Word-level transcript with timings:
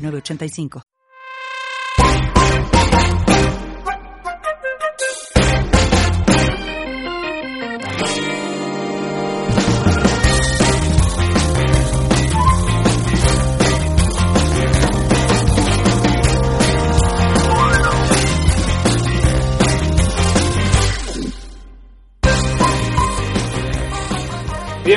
985. 0.00 0.89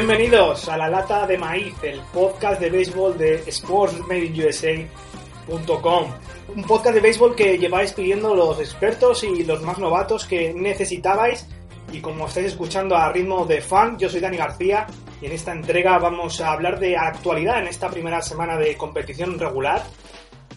Bienvenidos 0.06 0.68
a 0.68 0.76
La 0.76 0.90
Lata 0.90 1.26
de 1.26 1.38
Maíz, 1.38 1.76
el 1.82 2.02
podcast 2.12 2.60
de 2.60 2.70
béisbol 2.70 3.18
de 3.18 3.50
SportsMadeInUSA.com. 3.50 6.12
Un 6.58 6.64
podcast 6.66 6.96
de 6.96 7.00
béisbol 7.00 7.34
que 7.34 7.58
lleváis 7.58 7.94
pidiendo 7.94 8.36
los 8.36 8.60
expertos 8.60 9.24
y 9.24 9.46
los 9.46 9.62
más 9.62 9.78
novatos 9.78 10.26
que 10.26 10.54
necesitabais. 10.54 11.48
Y 11.94 12.02
como 12.02 12.28
estáis 12.28 12.48
escuchando 12.48 12.98
a 12.98 13.14
ritmo 13.14 13.46
de 13.46 13.62
fan, 13.62 13.98
yo 13.98 14.10
soy 14.10 14.20
Dani 14.20 14.36
García 14.36 14.88
y 15.22 15.28
en 15.28 15.32
esta 15.32 15.54
entrega 15.54 15.98
vamos 16.00 16.42
a 16.42 16.52
hablar 16.52 16.82
de 16.82 16.98
actualidad 16.98 17.60
en 17.60 17.68
esta 17.68 17.90
primera 17.90 18.22
semana 18.22 18.58
de 18.58 18.76
competición 18.76 19.40
regular. 19.40 19.84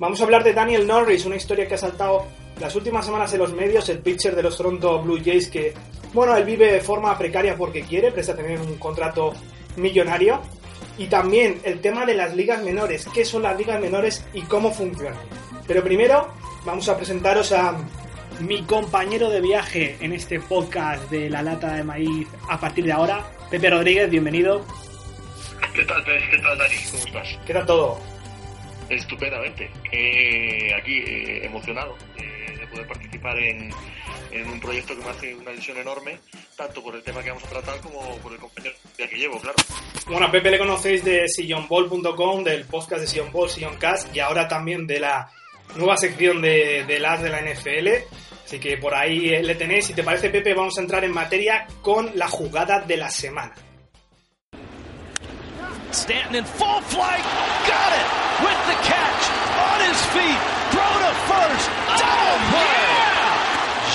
Vamos 0.01 0.21
a 0.21 0.25
hablar 0.25 0.43
de 0.43 0.55
Daniel 0.55 0.89
Norris, 0.89 1.25
una 1.25 1.37
historia 1.37 1.69
que 1.69 1.75
ha 1.75 1.79
saltado 1.79 2.27
las 2.61 2.75
últimas 2.75 3.05
semanas 3.05 3.33
en 3.33 3.39
los 3.39 3.53
medios, 3.53 3.89
el 3.89 3.99
pitcher 3.99 4.35
de 4.35 4.43
los 4.43 4.57
Toronto 4.57 5.03
Blue 5.03 5.21
Jays 5.23 5.49
que 5.49 5.75
bueno, 6.17 6.35
él 6.35 6.45
vive 6.45 6.73
de 6.73 6.81
forma 6.81 7.17
precaria 7.19 7.57
porque 7.57 7.83
quiere, 7.83 8.11
presta 8.11 8.35
tener 8.35 8.59
un 8.59 8.79
contrato 8.79 9.35
millonario. 9.77 10.41
Y 10.97 11.09
también 11.09 11.61
el 11.63 11.81
tema 11.83 12.07
de 12.07 12.15
las 12.15 12.35
ligas 12.35 12.63
menores, 12.63 13.07
qué 13.13 13.23
son 13.23 13.43
las 13.43 13.57
ligas 13.59 13.79
menores 13.81 14.25
y 14.33 14.41
cómo 14.43 14.73
funcionan. 14.73 15.19
Pero 15.67 15.85
primero 15.85 16.33
vamos 16.65 16.89
a 16.89 16.97
presentaros 16.97 17.53
a 17.53 17.77
mi 18.41 18.63
compañero 18.63 19.29
de 19.29 19.43
viaje 19.43 19.97
en 20.01 20.15
este 20.15 20.41
podcast 20.41 21.11
de 21.11 21.29
La 21.29 21.43
Lata 21.43 21.75
de 21.75 21.85
Maíz 21.85 22.29
a 22.49 22.59
partir 22.59 22.87
de 22.87 22.93
ahora, 22.93 23.31
Pepe 23.51 23.69
Rodríguez, 23.69 24.11
bienvenido. 24.11 24.65
¿Qué 25.75 25.85
tal, 25.85 26.03
¿Qué 26.03 26.39
tal, 26.39 26.57
Dani? 26.57 26.75
¿Cómo 26.91 27.05
estás? 27.05 27.39
¿Qué 27.47 27.53
tal 27.53 27.67
todo? 27.67 28.01
Estupendamente. 28.89 29.71
Eh, 29.93 30.73
aquí 30.75 30.99
eh, 30.99 31.45
emocionado 31.45 31.95
eh, 32.17 32.36
poder 32.77 32.87
participar 32.89 33.39
en, 33.39 33.71
en 34.31 34.49
un 34.49 34.61
proyecto 34.61 34.97
que 34.97 35.03
me 35.05 35.11
hace 35.11 35.35
una 35.35 35.53
ilusión 35.53 35.79
enorme, 35.79 36.19
tanto 36.57 36.83
por 36.83 36.95
el 36.95 37.03
tema 37.03 37.23
que 37.23 37.31
vamos 37.31 37.45
a 37.45 37.49
tratar 37.49 37.81
como 37.81 38.17
por 38.19 38.33
el 38.33 38.39
compañero 38.39 38.75
que 38.97 39.07
llevo, 39.17 39.41
claro. 39.41 39.57
Bueno, 40.07 40.27
a 40.27 40.31
Pepe 40.31 40.51
le 40.51 40.59
conocéis 40.59 41.05
de 41.05 41.29
sillonball.com, 41.29 42.45
del 42.45 42.65
podcast 42.65 43.03
de 43.03 43.07
Sillon 43.07 43.33
Ball, 43.33 43.49
Sillon 43.49 43.77
Cast, 43.77 44.15
y 44.15 44.21
ahora 44.21 44.47
también 44.47 44.87
de 44.87 45.01
la 45.01 45.31
nueva 45.77 45.97
sección 45.97 46.43
de, 46.43 46.85
de 46.87 47.01
las 47.01 47.23
de 47.23 47.31
la 47.31 47.41
NFL. 47.41 47.89
Así 48.45 48.61
que 48.61 48.77
por 48.77 48.95
ahí 48.95 49.43
le 49.43 49.55
tenéis. 49.57 49.87
Si 49.87 49.95
te 49.95 50.05
parece, 50.05 50.31
Pepe, 50.31 50.55
vamos 50.55 50.79
a 50.79 50.81
entrar 50.81 51.03
en 51.03 51.13
materia 51.13 51.67
con 51.83 52.11
la 52.15 52.29
jugada 52.29 52.81
de 52.81 52.97
la 52.97 53.11
semana. 53.11 53.55
Stanton 55.91 56.37
in 56.37 56.45
full 56.45 56.81
flight, 56.83 57.25
got 57.67 57.93
it 57.97 58.07
with 58.45 58.61
the 58.69 58.79
catch 58.85 59.23
on 59.57 59.81
his 59.89 60.01
feet, 60.13 60.56
throw 60.77 60.97
to 61.01 61.13
first, 61.25 61.67
double 61.97 62.41
play. 62.53 62.85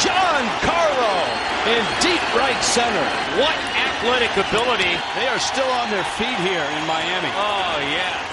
Giancarlo 0.02 1.14
in 1.70 1.84
deep 2.02 2.24
right 2.34 2.62
center. 2.64 3.08
What 3.38 3.58
athletic 4.02 4.34
ability. 4.34 4.94
They 5.16 5.28
are 5.28 5.40
still 5.40 5.70
on 5.82 5.92
their 5.92 6.04
feet 6.18 6.40
here 6.50 6.66
in 6.78 6.88
Miami. 6.88 7.30
Oh, 7.38 7.78
yeah. 7.94 8.32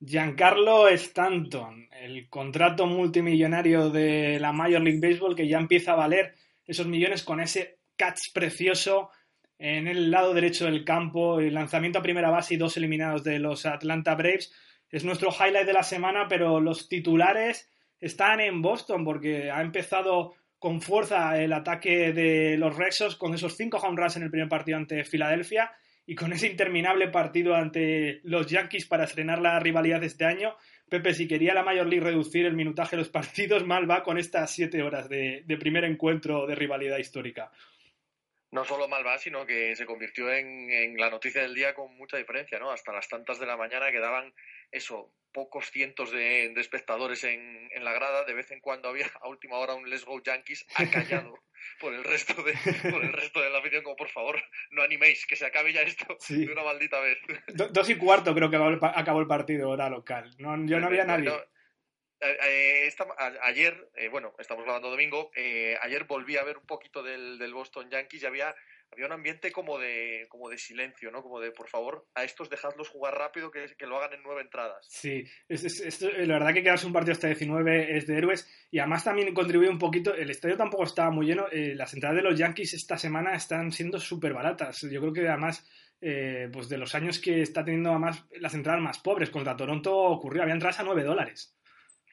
Giancarlo 0.00 0.88
Stanton, 0.96 1.88
el 1.92 2.28
contrato 2.28 2.86
multimillonario 2.86 3.90
de 3.90 4.40
la 4.40 4.52
Major 4.52 4.80
League 4.80 5.00
Baseball 5.00 5.36
que 5.36 5.46
ya 5.46 5.58
empieza 5.58 5.92
a 5.92 5.96
valer 5.96 6.34
esos 6.66 6.86
millones 6.86 7.22
con 7.22 7.40
ese 7.40 7.78
catch 7.96 8.32
precioso 8.32 9.10
en 9.58 9.86
el 9.86 10.10
lado 10.10 10.34
derecho 10.34 10.64
del 10.64 10.84
campo, 10.84 11.38
el 11.38 11.54
lanzamiento 11.54 12.00
a 12.00 12.02
primera 12.02 12.30
base 12.30 12.54
y 12.54 12.56
dos 12.56 12.76
eliminados 12.76 13.22
de 13.22 13.38
los 13.38 13.64
Atlanta 13.64 14.16
Braves. 14.16 14.52
Es 14.92 15.04
nuestro 15.04 15.30
highlight 15.30 15.66
de 15.66 15.72
la 15.72 15.82
semana, 15.82 16.28
pero 16.28 16.60
los 16.60 16.86
titulares 16.86 17.72
están 17.98 18.40
en 18.40 18.60
Boston 18.60 19.04
porque 19.04 19.50
ha 19.50 19.62
empezado 19.62 20.34
con 20.58 20.82
fuerza 20.82 21.42
el 21.42 21.54
ataque 21.54 22.12
de 22.12 22.58
los 22.58 22.76
Rexos 22.76 23.16
con 23.16 23.32
esos 23.32 23.56
cinco 23.56 23.78
home 23.78 23.96
runs 23.96 24.16
en 24.16 24.24
el 24.24 24.30
primer 24.30 24.50
partido 24.50 24.76
ante 24.76 25.02
Filadelfia 25.04 25.72
y 26.04 26.14
con 26.14 26.34
ese 26.34 26.46
interminable 26.46 27.08
partido 27.08 27.54
ante 27.54 28.20
los 28.24 28.46
Yankees 28.48 28.86
para 28.86 29.04
estrenar 29.04 29.40
la 29.40 29.58
rivalidad 29.60 30.00
de 30.00 30.08
este 30.08 30.26
año. 30.26 30.54
Pepe, 30.90 31.14
si 31.14 31.26
quería 31.26 31.54
la 31.54 31.64
Major 31.64 31.86
League 31.86 32.04
reducir 32.04 32.44
el 32.44 32.54
minutaje 32.54 32.96
de 32.96 33.02
los 33.02 33.08
partidos, 33.08 33.66
mal 33.66 33.90
va 33.90 34.02
con 34.02 34.18
estas 34.18 34.50
siete 34.50 34.82
horas 34.82 35.08
de, 35.08 35.42
de 35.46 35.56
primer 35.56 35.84
encuentro 35.84 36.46
de 36.46 36.54
rivalidad 36.54 36.98
histórica 36.98 37.50
no 38.52 38.64
solo 38.64 38.86
mal 38.86 39.04
va, 39.04 39.18
sino 39.18 39.46
que 39.46 39.74
se 39.74 39.86
convirtió 39.86 40.30
en, 40.30 40.70
en, 40.70 40.96
la 40.98 41.10
noticia 41.10 41.40
del 41.40 41.54
día 41.54 41.74
con 41.74 41.96
mucha 41.96 42.18
diferencia, 42.18 42.58
¿no? 42.58 42.70
Hasta 42.70 42.92
las 42.92 43.08
tantas 43.08 43.40
de 43.40 43.46
la 43.46 43.56
mañana 43.56 43.90
quedaban 43.90 44.32
eso, 44.70 45.10
pocos 45.32 45.70
cientos 45.70 46.12
de, 46.12 46.52
de 46.54 46.60
espectadores 46.60 47.24
en, 47.24 47.70
en, 47.72 47.82
la 47.82 47.94
grada. 47.94 48.24
De 48.24 48.34
vez 48.34 48.50
en 48.50 48.60
cuando 48.60 48.90
había 48.90 49.06
a 49.22 49.28
última 49.28 49.56
hora 49.56 49.74
un 49.74 49.88
Let's 49.88 50.04
Go 50.04 50.22
Yankees 50.22 50.66
acallado 50.74 51.34
por 51.80 51.94
el 51.94 52.04
resto 52.04 52.34
de, 52.42 52.52
por 52.90 53.02
el 53.02 53.14
resto 53.14 53.40
de 53.40 53.48
la 53.48 53.58
afición, 53.58 53.82
como 53.82 53.96
por 53.96 54.10
favor, 54.10 54.36
no 54.70 54.82
animéis, 54.82 55.26
que 55.26 55.34
se 55.36 55.46
acabe 55.46 55.72
ya 55.72 55.80
esto 55.80 56.14
sí. 56.20 56.44
de 56.44 56.52
una 56.52 56.62
maldita 56.62 57.00
vez. 57.00 57.18
Do, 57.54 57.68
dos 57.68 57.88
y 57.88 57.96
cuarto 57.96 58.34
creo 58.34 58.50
que 58.50 58.56
acabó 58.56 59.20
el 59.20 59.26
partido 59.26 59.70
hora 59.70 59.88
local. 59.88 60.30
No, 60.36 60.62
yo 60.66 60.78
no 60.78 60.88
había 60.88 61.06
nadie. 61.06 61.30
No, 61.30 61.40
esta, 62.22 63.04
a, 63.18 63.32
ayer, 63.42 63.90
eh, 63.96 64.08
bueno, 64.08 64.34
estamos 64.38 64.64
grabando 64.64 64.90
domingo, 64.90 65.30
eh, 65.34 65.76
ayer 65.82 66.04
volví 66.04 66.36
a 66.36 66.44
ver 66.44 66.58
un 66.58 66.66
poquito 66.66 67.02
del, 67.02 67.38
del, 67.38 67.52
Boston 67.52 67.90
Yankees 67.90 68.22
y 68.22 68.26
había, 68.26 68.54
había 68.92 69.06
un 69.06 69.12
ambiente 69.12 69.50
como 69.50 69.78
de, 69.78 70.26
como 70.28 70.48
de 70.48 70.58
silencio, 70.58 71.10
¿no? 71.10 71.22
Como 71.22 71.40
de, 71.40 71.50
por 71.50 71.68
favor, 71.68 72.06
a 72.14 72.24
estos 72.24 72.48
dejadlos 72.48 72.88
jugar 72.88 73.14
rápido, 73.14 73.50
que, 73.50 73.74
lo 73.86 73.98
hagan 73.98 74.14
en 74.14 74.22
nueve 74.22 74.42
entradas. 74.42 74.86
Sí, 74.88 75.24
es, 75.48 76.00
la 76.00 76.34
verdad 76.34 76.54
que 76.54 76.62
quedarse 76.62 76.86
un 76.86 76.92
partido 76.92 77.12
hasta 77.12 77.26
19 77.26 77.96
es 77.96 78.06
de 78.06 78.16
héroes 78.16 78.48
y 78.70 78.78
además 78.78 79.04
también 79.04 79.34
contribuye 79.34 79.68
un 79.68 79.78
poquito, 79.78 80.14
el 80.14 80.30
estadio 80.30 80.56
tampoco 80.56 80.84
estaba 80.84 81.10
muy 81.10 81.26
lleno, 81.26 81.46
eh, 81.50 81.74
las 81.74 81.92
entradas 81.94 82.16
de 82.16 82.22
los 82.22 82.38
Yankees 82.38 82.74
esta 82.74 82.96
semana 82.96 83.34
están 83.34 83.72
siendo 83.72 83.98
súper 83.98 84.32
baratas, 84.32 84.82
yo 84.82 85.00
creo 85.00 85.12
que 85.12 85.28
además... 85.28 85.68
Pues 86.52 86.68
de 86.68 86.78
los 86.78 86.96
años 86.96 87.20
que 87.20 87.42
está 87.42 87.64
teniendo 87.64 87.90
además 87.90 88.26
las 88.40 88.54
entradas 88.54 88.82
más 88.82 88.98
pobres 88.98 89.30
contra 89.30 89.56
Toronto 89.56 89.96
ocurrió, 89.96 90.42
había 90.42 90.54
entradas 90.54 90.80
a 90.80 90.82
9 90.82 91.04
dólares. 91.04 91.54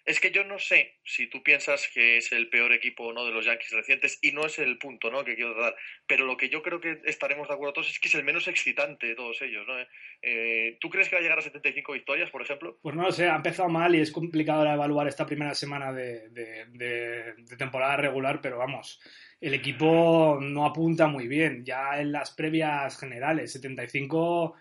Es 0.05 0.19
que 0.19 0.31
yo 0.31 0.43
no 0.43 0.59
sé 0.59 0.99
si 1.03 1.27
tú 1.27 1.43
piensas 1.43 1.89
que 1.93 2.17
es 2.17 2.31
el 2.31 2.49
peor 2.49 2.73
equipo 2.73 3.05
o 3.05 3.13
no 3.13 3.25
de 3.25 3.31
los 3.31 3.45
Yankees 3.45 3.71
recientes 3.71 4.19
y 4.21 4.31
no 4.31 4.45
es 4.45 4.59
el 4.59 4.77
punto 4.77 5.11
¿no? 5.11 5.23
que 5.23 5.35
quiero 5.35 5.59
dar, 5.59 5.75
pero 6.07 6.25
lo 6.25 6.37
que 6.37 6.49
yo 6.49 6.61
creo 6.61 6.79
que 6.79 7.01
estaremos 7.05 7.47
de 7.47 7.53
acuerdo 7.53 7.73
todos 7.73 7.89
es 7.89 7.99
que 7.99 8.07
es 8.07 8.15
el 8.15 8.23
menos 8.23 8.47
excitante 8.47 9.07
de 9.07 9.15
todos 9.15 9.41
ellos. 9.41 9.65
¿no? 9.67 9.73
Eh, 10.21 10.77
¿Tú 10.79 10.89
crees 10.89 11.09
que 11.09 11.15
va 11.15 11.19
a 11.19 11.23
llegar 11.23 11.39
a 11.39 11.43
75 11.43 11.93
victorias, 11.93 12.29
por 12.29 12.41
ejemplo? 12.41 12.77
Pues 12.81 12.95
no 12.95 13.03
lo 13.03 13.11
sé, 13.11 13.27
ha 13.27 13.35
empezado 13.35 13.69
mal 13.69 13.95
y 13.95 14.01
es 14.01 14.11
complicado 14.11 14.65
evaluar 14.65 15.07
esta 15.07 15.25
primera 15.25 15.53
semana 15.55 15.91
de, 15.93 16.29
de, 16.29 17.55
temporada 17.57 17.97
regular, 17.97 18.39
pero 18.41 18.57
vamos, 18.57 19.01
el 19.41 19.53
equipo 19.53 20.39
no 20.41 20.65
apunta 20.65 21.07
muy 21.07 21.27
bien. 21.27 21.63
Ya 21.65 21.99
en 21.99 22.11
las 22.11 22.31
previas 22.31 22.97
generales, 22.97 23.51
75 23.51 24.55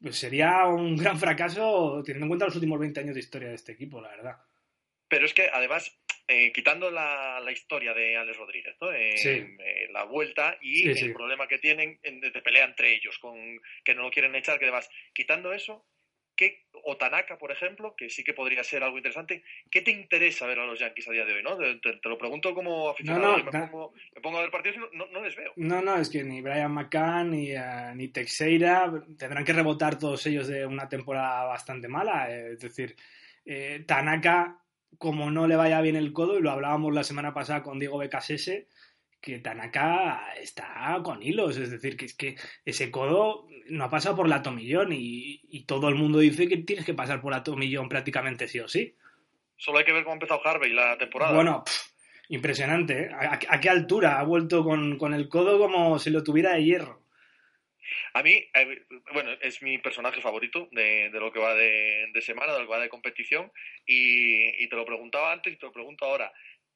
pues 0.00 0.16
sería 0.16 0.66
un 0.66 0.96
gran 0.96 1.18
fracaso 1.18 2.02
teniendo 2.04 2.24
en 2.24 2.30
cuenta 2.30 2.46
los 2.46 2.54
últimos 2.54 2.78
20 2.78 3.00
años 3.00 3.14
de 3.14 3.20
historia 3.20 3.48
de 3.48 3.54
este 3.54 3.72
equipo, 3.72 4.00
la 4.00 4.08
verdad. 4.08 4.36
Pero 5.10 5.26
es 5.26 5.34
que 5.34 5.50
además, 5.52 5.94
eh, 6.28 6.52
quitando 6.52 6.90
la, 6.90 7.40
la, 7.40 7.50
historia 7.52 7.92
de 7.92 8.16
Alex 8.16 8.38
Rodríguez, 8.38 8.76
¿no? 8.80 8.90
Eh, 8.92 9.16
sí. 9.18 9.28
eh, 9.58 9.88
la 9.90 10.04
vuelta 10.04 10.56
y 10.62 10.94
Sí, 10.94 11.06
el 11.06 11.12
problema 11.12 11.46
que 11.48 11.58
tienen 11.58 11.98
en- 12.04 12.20
de, 12.20 12.30
de 12.30 12.40
pelea 12.40 12.64
entre 12.64 12.94
ellos, 12.94 13.18
con 13.18 13.34
que 13.84 13.94
no 13.94 14.02
lo 14.04 14.10
quieren 14.10 14.34
echar, 14.36 14.58
que 14.60 14.66
demás. 14.66 14.88
Quitando 15.12 15.52
eso, 15.52 15.84
¿qué, 16.36 16.66
o 16.84 16.96
Tanaka, 16.96 17.36
por 17.38 17.50
ejemplo, 17.50 17.94
que 17.96 18.08
sí 18.08 18.22
que 18.22 18.32
podría 18.34 18.62
ser 18.62 18.84
algo 18.84 18.96
interesante, 18.98 19.42
¿qué 19.70 19.82
te 19.82 19.90
interesa 19.90 20.46
ver 20.46 20.60
a 20.60 20.64
los 20.66 20.78
Yankees 20.78 21.08
a 21.08 21.12
día 21.12 21.24
de 21.24 21.34
hoy? 21.34 21.42
¿no? 21.42 21.58
Te, 21.58 21.74
te- 21.80 21.98
te 21.98 22.08
lo 22.08 22.16
pregunto 22.16 22.54
como 22.54 22.88
aficionado. 22.90 23.26
No, 23.26 23.32
no, 23.32 23.44
yo 23.44 23.44
me, 23.52 23.66
pongo, 23.66 23.94
me 24.14 24.20
pongo 24.20 24.38
a 24.38 24.42
ver 24.42 24.50
partidos 24.52 24.76
y 24.76 24.96
no, 24.96 25.06
no, 25.06 25.22
les 25.24 25.34
veo. 25.34 25.52
No, 25.56 25.82
no, 25.82 25.98
es 25.98 26.08
que 26.08 26.22
ni 26.22 26.40
Brian 26.40 26.72
McCann 26.72 27.32
ni, 27.32 27.50
eh, 27.50 27.92
ni 27.96 28.06
Teixeira 28.08 28.90
tendrán 29.18 29.44
que 29.44 29.52
rebotar 29.52 29.98
todos 29.98 30.24
ellos 30.26 30.46
de 30.46 30.64
una 30.64 30.88
temporada 30.88 31.42
bastante 31.46 31.88
mala. 31.88 32.30
eh, 32.30 32.52
es 32.52 32.60
decir, 32.60 32.94
Tanaka, 33.86 34.56
como 34.98 35.30
no 35.30 35.46
le 35.46 35.56
vaya 35.56 35.80
bien 35.80 35.96
el 35.96 36.12
codo, 36.12 36.38
y 36.38 36.42
lo 36.42 36.50
hablábamos 36.50 36.94
la 36.94 37.04
semana 37.04 37.34
pasada 37.34 37.62
con 37.62 37.78
Diego 37.78 37.98
Becasese, 37.98 38.68
que 39.20 39.38
Tanaka 39.38 40.32
está 40.40 40.98
con 41.02 41.22
hilos, 41.22 41.56
es 41.56 41.70
decir, 41.70 41.96
que 41.96 42.06
es 42.06 42.14
que 42.14 42.36
ese 42.64 42.90
codo 42.90 43.46
no 43.68 43.84
ha 43.84 43.90
pasado 43.90 44.16
por 44.16 44.28
la 44.28 44.42
tomillón 44.42 44.92
y, 44.92 45.42
y 45.48 45.64
todo 45.64 45.88
el 45.88 45.94
mundo 45.94 46.18
dice 46.18 46.48
que 46.48 46.56
tienes 46.58 46.84
que 46.84 46.94
pasar 46.94 47.20
por 47.20 47.32
la 47.32 47.42
tomillón 47.42 47.88
prácticamente 47.88 48.48
sí 48.48 48.60
o 48.60 48.68
sí. 48.68 48.96
Solo 49.56 49.78
hay 49.78 49.84
que 49.84 49.92
ver 49.92 50.04
cómo 50.04 50.12
ha 50.12 50.16
empezado 50.16 50.40
Harvey 50.44 50.72
la 50.72 50.96
temporada. 50.96 51.34
Bueno, 51.34 51.64
pff, 51.64 51.90
impresionante, 52.30 53.02
¿eh? 53.04 53.10
¿A, 53.12 53.38
a, 53.48 53.60
qué 53.60 53.68
altura? 53.68 54.18
Ha 54.18 54.24
vuelto 54.24 54.64
con, 54.64 54.96
con, 54.96 55.12
el 55.12 55.28
codo 55.28 55.58
como 55.58 55.98
si 55.98 56.08
lo 56.08 56.22
tuviera 56.24 56.54
de 56.54 56.64
hierro. 56.64 56.99
A 58.14 58.22
mí, 58.22 58.32
eh, 58.54 58.86
bueno, 59.12 59.32
es 59.40 59.62
mi 59.62 59.78
personaje 59.78 60.20
favorito 60.20 60.68
de, 60.72 61.10
de 61.10 61.20
lo 61.20 61.32
que 61.32 61.40
va 61.40 61.54
de, 61.54 62.08
de, 62.12 62.22
semana, 62.22 62.52
de 62.52 62.60
lo 62.60 62.66
que 62.66 62.72
va 62.72 62.80
de 62.80 62.88
competición, 62.88 63.50
y, 63.86 64.62
y 64.62 64.68
te 64.68 64.76
lo 64.76 64.84
preguntaba 64.84 65.32
antes 65.32 65.52
y 65.52 65.56
te 65.56 65.66
lo 65.66 65.72
pregunto 65.72 66.04
ahora 66.04 66.32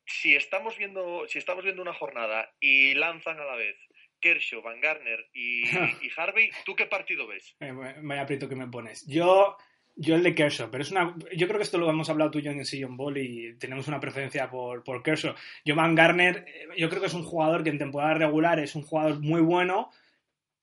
si 0.06 0.34
estamos 0.34 0.76
viendo, 0.76 1.26
si 1.28 1.38
estamos 1.38 1.64
viendo 1.64 1.82
una 1.82 1.94
jornada 1.94 2.52
y 2.60 2.94
lanzan 2.94 3.40
a 3.40 3.44
la 3.44 3.56
vez 3.56 3.76
Kershaw, 4.20 4.62
Van 4.62 4.80
Garner 4.80 5.26
y, 5.32 5.62
y 6.02 6.10
Harvey, 6.16 6.50
¿tú 6.64 6.74
qué 6.74 6.86
partido 6.86 7.26
ves? 7.26 7.56
Eh, 7.60 7.72
vaya 7.72 8.22
aprieto 8.22 8.48
que 8.48 8.56
me 8.56 8.68
pones. 8.68 9.06
Yo, 9.06 9.56
yo 9.96 10.14
el 10.14 10.22
de 10.22 10.34
Kershaw, 10.34 10.70
pero 10.70 10.82
es 10.82 10.90
una. 10.90 11.14
Yo 11.36 11.46
creo 11.46 11.58
que 11.58 11.64
esto 11.64 11.78
lo 11.78 11.88
hemos 11.88 12.08
hablado 12.08 12.30
tú 12.30 12.38
y 12.38 12.42
yo 12.42 12.50
en 12.50 12.58
el 12.58 12.66
Sillon 12.66 12.96
Ball 12.96 13.18
y 13.18 13.56
tenemos 13.58 13.88
una 13.88 14.00
preferencia 14.00 14.50
por, 14.50 14.82
por 14.82 15.02
Kershaw. 15.02 15.34
Yo, 15.64 15.74
Van 15.74 15.94
Garner, 15.94 16.46
yo 16.76 16.88
creo 16.88 17.00
que 17.00 17.08
es 17.08 17.14
un 17.14 17.24
jugador 17.24 17.62
que 17.62 17.70
en 17.70 17.78
temporada 17.78 18.14
regular 18.14 18.58
es 18.58 18.74
un 18.74 18.82
jugador 18.82 19.20
muy 19.20 19.40
bueno, 19.40 19.90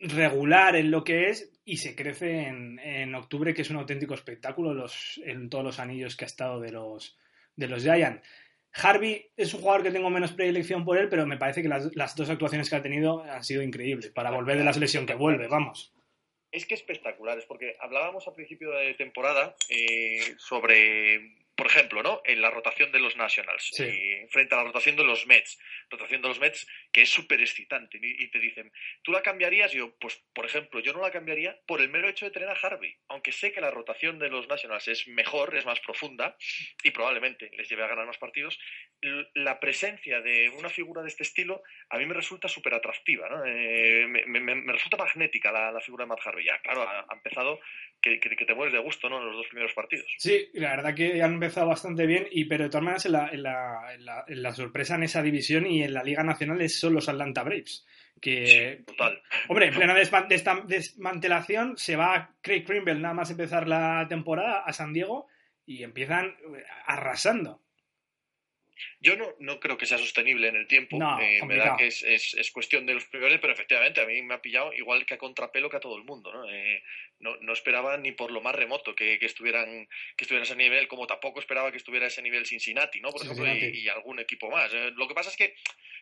regular 0.02 0.76
en 0.76 0.92
lo 0.92 1.04
que 1.04 1.30
es 1.30 1.52
y 1.64 1.78
se 1.78 1.96
crece 1.96 2.48
en, 2.48 2.80
en 2.80 3.16
octubre, 3.16 3.54
que 3.54 3.62
es 3.62 3.70
un 3.70 3.78
auténtico 3.78 4.14
espectáculo 4.14 4.74
los, 4.74 5.22
en 5.24 5.50
todos 5.50 5.64
los 5.64 5.80
anillos 5.80 6.16
que 6.16 6.26
ha 6.26 6.28
estado 6.28 6.60
de 6.60 6.72
los, 6.72 7.18
de 7.56 7.68
los 7.68 7.84
Giants. 7.84 8.28
Harvey 8.74 9.32
es 9.36 9.54
un 9.54 9.62
jugador 9.62 9.84
que 9.84 9.92
tengo 9.92 10.10
menos 10.10 10.32
predilección 10.32 10.86
por 10.86 10.98
él, 10.98 11.10
pero 11.10 11.26
me 11.26 11.38
parece 11.38 11.62
que 11.62 11.68
las, 11.68 11.96
las, 11.96 12.16
dos 12.16 12.30
actuaciones 12.30 12.70
que 12.70 12.76
ha 12.78 12.82
tenido 12.82 13.22
han 13.24 13.44
sido 13.44 13.62
increíbles 13.62 14.12
para 14.12 14.32
volver 14.32 14.58
de 14.58 14.64
la 14.64 14.74
selección 14.74 15.06
que 15.06 15.14
vuelve, 15.14 15.48
vamos. 15.48 15.94
Es 16.52 16.66
que 16.66 16.76
espectaculares, 16.76 17.46
porque 17.46 17.76
hablábamos 17.80 18.28
a 18.28 18.34
principio 18.34 18.72
de 18.72 18.94
temporada 18.94 19.56
eh, 19.70 20.36
sobre, 20.38 21.36
por 21.62 21.70
ejemplo, 21.70 22.02
¿no? 22.02 22.24
En 22.26 22.42
la 22.42 22.50
rotación 22.50 22.92
de 22.92 22.98
los 22.98 23.16
Nationals, 23.18 23.70
sí. 23.72 24.26
frente 24.32 24.56
a 24.56 24.58
la 24.58 24.64
rotación 24.64 24.96
de 24.96 25.04
los 25.04 25.28
Mets. 25.28 25.60
Rotación 25.92 26.24
de 26.24 26.28
los 26.30 26.40
Mets 26.40 26.66
que 26.92 27.04
es 27.04 27.10
súper 27.12 27.40
excitante. 27.40 28.00
Y, 28.02 28.24
y, 28.24 28.32
te 28.32 28.40
dicen, 28.40 28.74
¿tú 29.04 29.12
la 29.12 29.22
cambiarías? 29.22 29.72
Y 29.76 29.78
yo, 29.78 29.96
pues, 30.00 30.24
por 30.34 30.48
ejemplo, 30.48 30.80
yo 30.80 30.92
no 30.92 31.02
la 31.02 31.12
cambiaría 31.12 31.56
por 31.68 31.80
el 31.80 31.90
mero 31.90 32.10
hecho 32.10 32.26
de 32.26 32.32
tener 32.32 32.50
a 32.50 32.54
Harvey. 32.54 32.98
Aunque 33.10 33.32
sé 33.32 33.52
que 33.52 33.62
la 33.62 33.70
rotación 33.70 34.18
de 34.18 34.30
los 34.30 34.48
Nationals 34.48 34.88
es 34.88 35.08
mejor, 35.08 35.56
es 35.56 35.64
más 35.68 35.80
profunda 35.82 36.36
y 36.84 36.90
probablemente 36.90 37.52
les 37.56 37.70
lleve 37.70 37.84
a 37.84 37.88
ganar 37.88 38.08
más 38.08 38.18
partidos, 38.18 38.58
la 39.36 39.60
presencia 39.60 40.20
de 40.20 40.50
una 40.50 40.70
figura 40.70 41.04
de 41.04 41.10
este 41.10 41.22
estilo 41.22 41.62
a 41.90 42.00
mí 42.00 42.08
me 42.08 42.16
resulta 42.16 42.48
súper 42.48 42.74
atractiva. 42.74 43.30
¿no? 43.30 43.46
Eh, 43.46 44.08
me, 44.08 44.26
me, 44.26 44.56
me, 44.56 44.74
resulta 44.74 44.98
magnética 44.98 45.52
la, 45.52 45.72
la, 45.72 45.80
figura 45.80 46.06
de 46.06 46.10
Matt 46.10 46.26
Harvey. 46.26 46.44
Ya, 46.44 46.60
claro, 46.60 46.82
ha, 46.82 47.06
ha 47.08 47.14
empezado 47.14 47.60
que, 48.02 48.20
que, 48.20 48.36
que, 48.36 48.46
te 48.46 48.56
mueres 48.56 48.74
de 48.74 48.80
gusto 48.80 49.10
¿no? 49.10 49.20
en 49.20 49.28
los 49.28 49.36
dos 49.36 49.48
primeros 49.48 49.74
partidos. 49.74 50.06
Sí, 50.18 50.50
la 50.54 50.76
verdad 50.76 50.96
que 50.96 51.22
han 51.22 51.34
empezado 51.34 51.68
bastante 51.68 52.06
bien, 52.06 52.28
y 52.32 52.46
pero 52.46 52.64
de 52.64 52.70
todas 52.70 52.84
maneras 52.84 53.06
en 53.06 53.12
la, 53.12 53.30
en 53.30 53.44
la, 53.44 53.94
en 53.94 54.06
la, 54.06 54.26
en 54.28 54.44
la 54.44 54.52
sorpresa 54.54 54.96
en 54.96 55.04
esa 55.04 55.22
división 55.22 55.68
y 55.68 55.84
en 55.84 55.94
la 55.94 56.04
Liga 56.04 56.24
Nacional 56.24 56.68
son 56.70 56.94
los 56.94 57.10
Atlanta 57.10 57.44
Braves. 57.44 57.86
Que, 58.20 58.46
sí, 58.46 58.84
total. 58.86 59.22
Hombre, 59.48 59.68
en 59.68 59.74
plena 59.74 59.96
desmantelación 59.96 61.78
se 61.78 61.96
va 61.96 62.36
Craig 62.42 62.64
Krimble 62.64 62.96
nada 62.96 63.14
más 63.14 63.32
empezar 63.32 63.68
la 63.68 64.06
temporada 64.08 64.64
a 64.66 64.74
San 64.74 64.94
Diego 64.94 65.28
y 65.66 65.84
empiezan 65.84 66.36
arrasando. 66.86 67.62
Yo 69.00 69.16
no, 69.16 69.34
no 69.40 69.60
creo 69.60 69.78
que 69.78 69.86
sea 69.86 69.98
sostenible 69.98 70.48
en 70.48 70.56
el 70.56 70.68
tiempo. 70.68 70.98
No, 70.98 71.20
eh, 71.20 71.42
me 71.46 71.56
da 71.56 71.76
que 71.76 71.88
es, 71.88 72.04
es, 72.04 72.34
es, 72.36 72.52
cuestión 72.52 72.86
de 72.86 72.94
los 72.94 73.06
primeros, 73.06 73.40
pero 73.40 73.54
efectivamente 73.54 74.00
a 74.00 74.06
mí 74.06 74.22
me 74.22 74.36
ha 74.36 74.42
pillado 74.42 74.74
igual 74.74 75.06
que 75.06 75.16
a 75.16 75.18
contrapelo 75.18 75.70
que 75.70 75.78
a 75.78 75.80
todo 75.80 75.98
el 75.98 76.04
mundo. 76.04 76.32
¿no? 76.32 76.48
Eh, 76.50 76.84
no, 77.20 77.36
no, 77.38 77.54
esperaba 77.54 77.98
ni 77.98 78.12
por 78.12 78.32
lo 78.32 78.42
más 78.42 78.56
remoto 78.56 78.94
que, 78.94 79.18
que, 79.18 79.26
estuvieran 79.26 79.88
que 80.16 80.24
estuvieran 80.24 80.44
a 80.44 80.50
ese 80.50 80.56
nivel, 80.56 80.88
como 80.88 81.08
tampoco 81.08 81.40
esperaba 81.40 81.72
que 81.72 81.78
estuviera 81.78 82.06
a 82.06 82.10
ese 82.10 82.22
nivel 82.22 82.46
Cincinnati, 82.46 83.02
¿no? 83.02 83.10
por 83.12 83.24
ejemplo, 83.24 83.48
y, 83.48 83.80
y, 83.80 83.90
algún 83.90 84.20
equipo 84.20 84.50
más. 84.50 84.74
Eh, 84.74 84.92
lo 84.96 85.08
que 85.08 85.16
pasa 85.16 85.30
es 85.30 85.38
que 85.38 85.56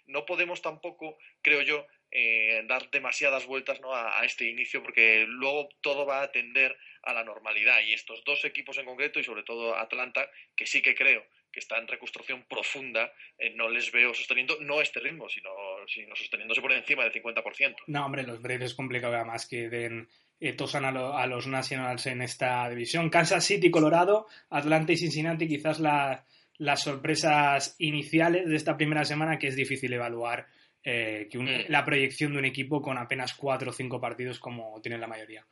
no 0.07 0.25
podemos 0.25 0.61
tampoco, 0.61 1.17
creo 1.41 1.61
yo, 1.61 1.87
eh, 2.11 2.63
dar 2.65 2.89
demasiadas 2.89 3.45
vueltas 3.45 3.79
¿no? 3.81 3.93
a, 3.93 4.19
a, 4.19 4.25
este 4.25 4.45
inicio, 4.45 4.81
porque 4.81 5.25
luego 5.27 5.69
todo 5.81 6.05
va 6.05 6.23
a 6.23 6.31
tender 6.31 6.75
a 7.03 7.13
la 7.13 7.23
normalidad. 7.23 7.81
Y 7.81 7.93
estos 7.93 8.23
dos 8.23 8.43
equipos 8.45 8.77
en 8.77 8.85
concreto, 8.85 9.19
y 9.19 9.23
sobre 9.23 9.43
todo 9.43 9.75
Atlanta, 9.75 10.29
que 10.55 10.65
sí 10.65 10.81
que 10.81 10.95
creo 10.95 11.25
que 11.51 11.59
está 11.59 11.77
en 11.77 11.87
reconstrucción 11.87 12.43
profunda, 12.47 13.11
eh, 13.37 13.51
no 13.55 13.69
les 13.69 13.91
veo 13.91 14.13
sosteniendo 14.13 14.57
no 14.61 14.81
este 14.81 14.99
ritmo, 14.99 15.27
sino, 15.29 15.49
sino 15.87 16.15
sosteniéndose 16.15 16.61
por 16.61 16.71
encima 16.71 17.03
del 17.03 17.13
50%. 17.13 17.75
No, 17.87 18.05
hombre, 18.05 18.23
los 18.23 18.41
Braves 18.41 18.71
es 18.71 18.75
complicado 18.75 19.15
además 19.15 19.47
que 19.47 19.69
den 19.69 20.07
eh, 20.39 20.53
tosan 20.53 20.85
a, 20.85 20.91
lo, 20.91 21.17
a, 21.17 21.27
los 21.27 21.47
Nationals 21.47 22.05
en 22.05 22.21
esta 22.21 22.69
división. 22.69 23.09
Kansas 23.09 23.43
City, 23.43 23.69
Colorado, 23.69 24.27
Atlanta 24.49 24.93
y 24.93 24.97
Cincinnati, 24.97 25.47
quizás 25.47 25.79
la, 25.79 26.25
las 26.57 26.83
sorpresas 26.83 27.75
iniciales 27.79 28.47
de 28.47 28.55
esta 28.55 28.77
primera 28.77 29.03
semana 29.03 29.37
que 29.37 29.47
es 29.47 29.55
difícil 29.55 29.91
evaluar 29.93 30.47
eh, 30.83 31.27
que 31.29 31.37
un, 31.37 31.45
mm. 31.45 31.65
la 31.69 31.83
proyección 31.83 32.33
de 32.33 32.39
un 32.39 32.45
equipo 32.45 32.81
con 32.81 32.97
apenas 32.97 33.33
cuatro 33.33 33.71
o 33.71 33.73
cinco 33.73 33.99
partidos 33.99 34.39
como 34.39 34.79
tienen 34.81 35.01
la 35.01 35.07
mayoría. 35.07 35.45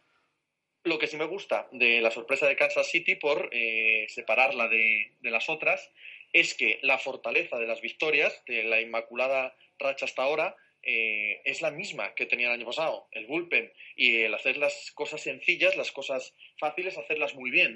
Lo 0.88 1.00
que 1.00 1.08
sí 1.08 1.18
me 1.18 1.26
gusta 1.26 1.68
de 1.74 2.00
la 2.00 2.12
sorpresa 2.12 2.48
de 2.48 2.56
Kansas 2.56 2.88
City, 2.88 3.16
por 3.16 3.50
eh, 3.52 4.06
separarla 4.08 4.70
de, 4.70 5.12
las 5.22 5.50
otras, 5.50 5.92
es 6.32 6.54
que 6.54 6.80
la 6.82 6.98
fortaleza 6.98 7.60
de 7.60 7.68
las 7.68 7.82
victorias, 7.82 8.42
de 8.48 8.64
la 8.64 8.80
inmaculada 8.80 9.54
racha 9.80 10.06
hasta 10.06 10.24
ahora, 10.24 10.56
eh, 10.84 11.42
es 11.44 11.62
la 11.62 11.72
misma 11.72 12.16
que 12.16 12.26
tenía 12.26 12.48
el 12.48 12.54
año 12.54 12.66
pasado. 12.66 13.10
El 13.12 13.26
bullpen 13.26 13.70
y 13.98 14.22
el 14.22 14.34
hacer 14.34 14.56
las 14.56 14.92
cosas 14.94 15.20
sencillas, 15.20 15.76
las 15.76 15.92
cosas 15.92 16.34
fáciles, 16.58 16.98
hacerlas 16.98 17.36
muy 17.36 17.52
bien. 17.52 17.76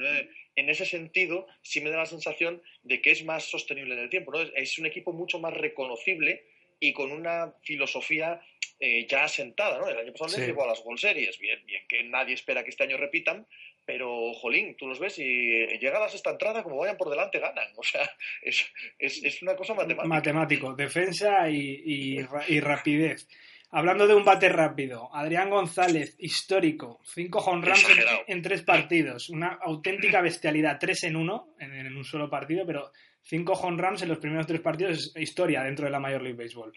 En 0.55 0.69
ese 0.69 0.85
sentido, 0.85 1.47
sí 1.61 1.81
me 1.81 1.89
da 1.89 1.97
la 1.97 2.05
sensación 2.05 2.63
de 2.83 3.01
que 3.01 3.11
es 3.11 3.25
más 3.25 3.43
sostenible 3.43 3.93
en 3.93 3.99
el 3.99 4.09
tiempo. 4.09 4.31
Es 4.55 4.79
un 4.79 4.85
equipo 4.85 5.11
mucho 5.11 5.37
más 5.37 5.53
reconocible 5.53 6.45
y 6.79 6.93
con 6.93 7.11
una 7.11 7.55
filosofía 7.61 8.41
eh, 8.83 9.05
ya 9.07 9.25
asentada, 9.25 9.77
¿no? 9.77 9.87
El 9.87 9.99
año 9.99 10.11
pasado 10.11 10.29
sí. 10.29 10.41
llegó 10.41 10.63
a 10.63 10.67
las 10.67 10.83
World 10.83 10.99
Series, 10.99 11.37
bien, 11.37 11.63
bien 11.67 11.83
que 11.87 12.03
nadie 12.03 12.33
espera 12.33 12.63
que 12.63 12.71
este 12.71 12.83
año 12.83 12.97
repitan, 12.97 13.45
pero 13.85 14.33
jolín, 14.33 14.75
tú 14.75 14.87
los 14.87 14.99
ves 14.99 15.19
y 15.19 15.67
llegadas 15.77 16.13
a 16.13 16.15
esta 16.15 16.31
entrada, 16.31 16.63
como 16.63 16.77
vayan 16.77 16.97
por 16.97 17.11
delante, 17.11 17.37
ganan. 17.37 17.67
O 17.77 17.83
sea, 17.83 18.09
es, 18.41 18.65
es, 18.97 19.23
es 19.23 19.41
una 19.43 19.55
cosa 19.55 19.75
matemática. 19.75 20.07
Matemático, 20.07 20.73
defensa 20.73 21.47
y, 21.47 21.83
y, 21.85 22.27
y, 22.47 22.59
rapidez. 22.59 23.27
Hablando 23.69 24.07
de 24.07 24.15
un 24.15 24.25
bate 24.25 24.49
rápido, 24.49 25.13
Adrián 25.13 25.51
González, 25.51 26.15
histórico, 26.17 27.01
cinco 27.05 27.37
home 27.37 27.63
runs 27.63 27.87
en, 27.87 28.35
en, 28.35 28.41
tres 28.41 28.63
partidos, 28.63 29.29
una 29.29 29.59
auténtica 29.61 30.21
bestialidad, 30.21 30.79
tres 30.79 31.03
en 31.03 31.15
uno, 31.15 31.53
en, 31.59 31.75
en 31.75 31.95
un 31.95 32.03
solo 32.03 32.31
partido, 32.31 32.65
pero 32.65 32.91
cinco 33.21 33.53
home 33.53 33.79
runs 33.79 34.01
en 34.01 34.09
los 34.09 34.17
primeros 34.17 34.47
tres 34.47 34.59
partidos 34.59 34.97
es 34.97 35.21
historia 35.21 35.61
dentro 35.61 35.85
de 35.85 35.91
la 35.91 35.99
Major 35.99 36.23
League 36.23 36.43
Baseball 36.43 36.73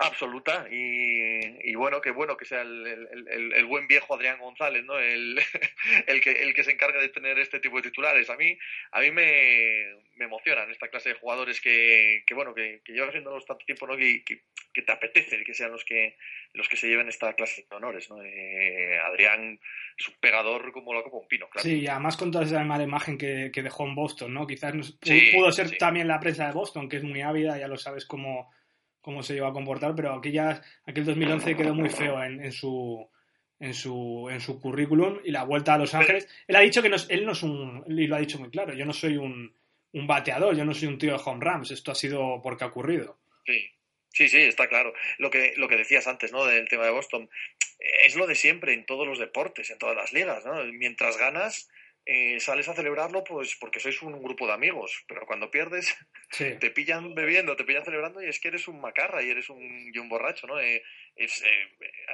absoluta. 0.00 0.66
Y, 0.70 1.70
y, 1.70 1.74
bueno 1.74 2.00
que 2.00 2.10
bueno 2.10 2.36
que 2.36 2.44
sea 2.44 2.62
el, 2.62 2.86
el, 2.86 3.52
el, 3.52 3.66
buen 3.66 3.86
viejo 3.86 4.14
Adrián 4.14 4.38
González 4.38 4.84
no 4.84 4.98
el, 4.98 5.38
el, 6.06 6.20
que 6.20 6.30
el 6.30 6.54
que 6.54 6.64
se 6.64 6.72
encarga 6.72 7.00
de 7.00 7.08
tener 7.10 7.38
este 7.38 7.60
tipo 7.60 7.76
de 7.76 7.82
titulares. 7.82 8.28
A 8.30 8.36
mí 8.36 8.56
a 8.92 9.00
mí 9.00 9.10
me, 9.10 9.94
me 10.16 10.24
emocionan 10.24 10.70
esta 10.70 10.88
clase 10.88 11.10
de 11.10 11.14
jugadores 11.16 11.60
que, 11.60 12.22
que 12.26 12.34
bueno 12.34 12.54
que, 12.54 12.82
que 12.84 12.92
llevas 12.92 13.12
viéndolos 13.12 13.44
tanto 13.46 13.64
tiempo 13.64 13.86
no 13.86 13.96
que, 13.96 14.24
que, 14.24 14.42
que, 14.72 14.82
te 14.82 14.92
apetece 14.92 15.42
que 15.44 15.54
sean 15.54 15.72
los 15.72 15.84
que 15.84 16.16
los 16.54 16.68
que 16.68 16.76
se 16.76 16.88
lleven 16.88 17.08
esta 17.08 17.34
clase 17.34 17.66
de 17.68 17.76
honores 17.76 18.10
no 18.10 18.22
eh, 18.22 18.98
Adrián 18.98 19.58
es 19.98 20.08
un 20.08 20.14
pegador 20.20 20.72
como 20.72 20.94
la 20.94 21.02
copa 21.02 21.18
un 21.18 21.28
pino 21.28 21.48
claro. 21.48 21.66
sí 21.66 21.80
y 21.80 21.86
además 21.86 22.16
con 22.16 22.30
toda 22.30 22.44
esa 22.44 22.62
mala 22.64 22.84
imagen 22.84 23.16
que, 23.16 23.50
que 23.52 23.62
dejó 23.62 23.86
en 23.86 23.94
Boston 23.94 24.34
no 24.34 24.46
quizás 24.46 24.74
sí, 25.02 25.30
pudo 25.32 25.52
ser 25.52 25.68
sí. 25.68 25.78
también 25.78 26.08
la 26.08 26.20
prensa 26.20 26.46
de 26.46 26.52
Boston 26.52 26.88
que 26.88 26.98
es 26.98 27.02
muy 27.02 27.22
ávida 27.22 27.58
ya 27.58 27.68
lo 27.68 27.76
sabes 27.76 28.04
cómo 28.04 28.52
cómo 29.00 29.22
se 29.22 29.36
iba 29.36 29.48
a 29.48 29.52
comportar, 29.52 29.94
pero 29.94 30.12
aquella, 30.12 30.62
aquel 30.86 31.04
2011 31.04 31.56
quedó 31.56 31.74
muy 31.74 31.88
feo 31.88 32.22
en, 32.22 32.44
en, 32.44 32.52
su 32.52 33.08
en 33.58 33.74
su 33.74 34.28
en 34.30 34.40
su 34.40 34.60
currículum 34.60 35.18
y 35.24 35.30
la 35.30 35.44
vuelta 35.44 35.74
a 35.74 35.78
Los 35.78 35.94
Ángeles. 35.94 36.28
Él 36.46 36.56
ha 36.56 36.60
dicho 36.60 36.82
que 36.82 36.88
no 36.88 36.96
él 37.08 37.24
no 37.24 37.32
es 37.32 37.42
un, 37.42 37.84
y 37.88 38.06
lo 38.06 38.16
ha 38.16 38.20
dicho 38.20 38.38
muy 38.38 38.50
claro, 38.50 38.74
yo 38.74 38.84
no 38.84 38.92
soy 38.92 39.16
un, 39.16 39.54
un 39.92 40.06
bateador, 40.06 40.56
yo 40.56 40.64
no 40.64 40.74
soy 40.74 40.88
un 40.88 40.98
tío 40.98 41.12
de 41.12 41.22
home 41.24 41.44
runs, 41.44 41.70
esto 41.70 41.92
ha 41.92 41.94
sido 41.94 42.40
porque 42.42 42.64
ha 42.64 42.68
ocurrido. 42.68 43.18
Sí. 43.44 43.70
Sí, 44.12 44.28
sí, 44.28 44.38
está 44.38 44.68
claro. 44.68 44.92
Lo 45.18 45.30
que, 45.30 45.54
lo 45.56 45.68
que 45.68 45.76
decías 45.76 46.06
antes, 46.06 46.32
¿no? 46.32 46.44
Del 46.44 46.68
tema 46.68 46.84
de 46.84 46.90
Boston. 46.90 47.30
Es 47.78 48.16
lo 48.16 48.26
de 48.26 48.34
siempre 48.34 48.74
en 48.74 48.84
todos 48.84 49.06
los 49.06 49.18
deportes, 49.18 49.70
en 49.70 49.78
todas 49.78 49.96
las 49.96 50.12
ligas, 50.12 50.44
¿no? 50.44 50.64
Mientras 50.64 51.16
ganas, 51.16 51.70
eh, 52.12 52.40
sales 52.40 52.66
a 52.68 52.74
celebrarlo 52.74 53.22
pues 53.22 53.54
porque 53.54 53.78
sois 53.78 54.02
un 54.02 54.18
grupo 54.20 54.44
de 54.44 54.52
amigos, 54.52 55.04
pero 55.06 55.24
cuando 55.26 55.48
pierdes 55.48 55.86
Sí. 56.32 56.46
te 56.58 56.70
pillan 56.70 57.14
bebiendo, 57.14 57.54
te 57.54 57.64
pillan 57.64 57.84
celebrando 57.84 58.20
y 58.22 58.28
es 58.28 58.40
que 58.40 58.48
eres 58.48 58.66
un 58.68 58.80
macarra 58.80 59.22
y 59.22 59.30
eres 59.30 59.48
un, 59.48 59.90
y 59.92 59.98
un 59.98 60.08
borracho, 60.08 60.46
¿no? 60.46 60.58
Eh, 60.58 60.82
es 61.14 61.42
eh, 61.42 61.68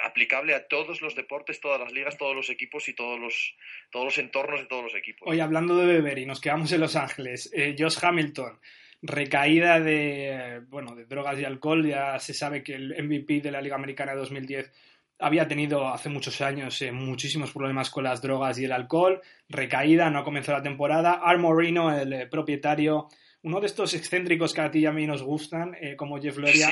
aplicable 0.05 0.55
a 0.55 0.69
todos 0.69 1.01
los 1.01 1.15
deportes, 1.15 1.61
todas 1.61 1.81
las 1.81 1.93
ligas, 1.93 2.17
todos 2.19 2.35
los 2.35 2.51
equipos 2.51 2.89
y 2.89 2.95
todos 2.95 3.19
los, 3.19 3.57
todos 3.91 4.05
los 4.07 4.19
entornos 4.19 4.61
de 4.61 4.67
todos 4.67 4.85
los 4.85 4.95
equipos. 4.95 5.29
Oye, 5.29 5.41
hablando 5.41 5.77
de 5.79 5.87
beber 5.87 6.19
y 6.19 6.27
nos 6.27 6.41
quedamos 6.41 6.73
en 6.73 6.81
Los 6.81 6.97
Ángeles, 6.97 7.51
Josh 7.79 7.99
Hamilton, 8.03 8.59
recaída 9.03 9.81
de, 9.81 10.63
bueno, 10.69 10.95
de 10.95 11.05
drogas 11.05 11.39
y 11.39 11.45
alcohol, 11.45 11.87
ya 11.87 12.19
se 12.19 12.35
sabe 12.35 12.63
que 12.63 12.75
el 12.75 12.95
MVP 13.05 13.41
de 13.41 13.51
la 13.51 13.61
Liga 13.61 13.77
Americana 13.77 14.13
de 14.13 14.19
2010 14.19 14.73
había 15.19 15.49
tenido 15.49 15.89
hace 15.89 16.09
muchos 16.09 16.41
años 16.41 16.81
eh, 16.83 16.93
muchísimos 16.93 17.53
problemas 17.53 17.91
con 17.91 18.05
las 18.05 18.21
drogas 18.23 18.59
y 18.59 18.65
el 18.65 18.73
alcohol, 18.73 19.23
recaída, 19.49 20.11
no 20.11 20.25
comenzó 20.25 20.53
la 20.53 20.63
temporada. 20.63 21.13
Al 21.15 21.39
Moreno, 21.39 21.97
el 21.97 22.13
eh, 22.13 22.27
propietario, 22.27 23.09
uno 23.43 23.61
de 23.61 23.67
estos 23.67 23.95
excéntricos 23.95 24.53
que 24.53 24.61
a 24.61 24.71
ti 24.71 24.81
y 24.81 24.87
a 24.87 24.93
mí 24.93 25.07
nos 25.07 25.23
gustan, 25.23 25.77
eh, 25.81 25.97
como 25.97 26.21
Jeff 26.21 26.37
Loria, 26.37 26.69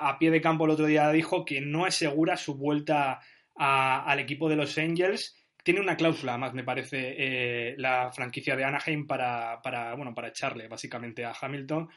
a 0.00 0.18
pie 0.18 0.30
de 0.32 0.40
campo 0.40 0.64
el 0.64 0.72
otro 0.72 0.86
día 0.86 1.10
dijo 1.10 1.44
que 1.44 1.60
no 1.60 1.86
es 1.86 1.94
segura 1.94 2.36
su 2.36 2.56
vuelta 2.56 3.20
a- 3.56 4.04
al 4.04 4.18
equipo 4.18 4.48
de 4.48 4.56
los 4.56 4.76
Angels. 4.78 5.36
Tiene 5.62 5.80
una 5.80 5.96
cláusula 5.96 6.36
más, 6.36 6.52
me 6.54 6.64
parece, 6.64 7.74
la 7.78 8.10
franquicia 8.12 8.56
de 8.56 8.64
Anaheim 8.64 9.06
para, 9.06 9.62
para, 9.62 9.94
bueno, 9.94 10.12
para 10.12 10.28
echarle 10.28 10.66
básicamente 10.68 11.24
a 11.24 11.32
Hamilton. 11.40 11.88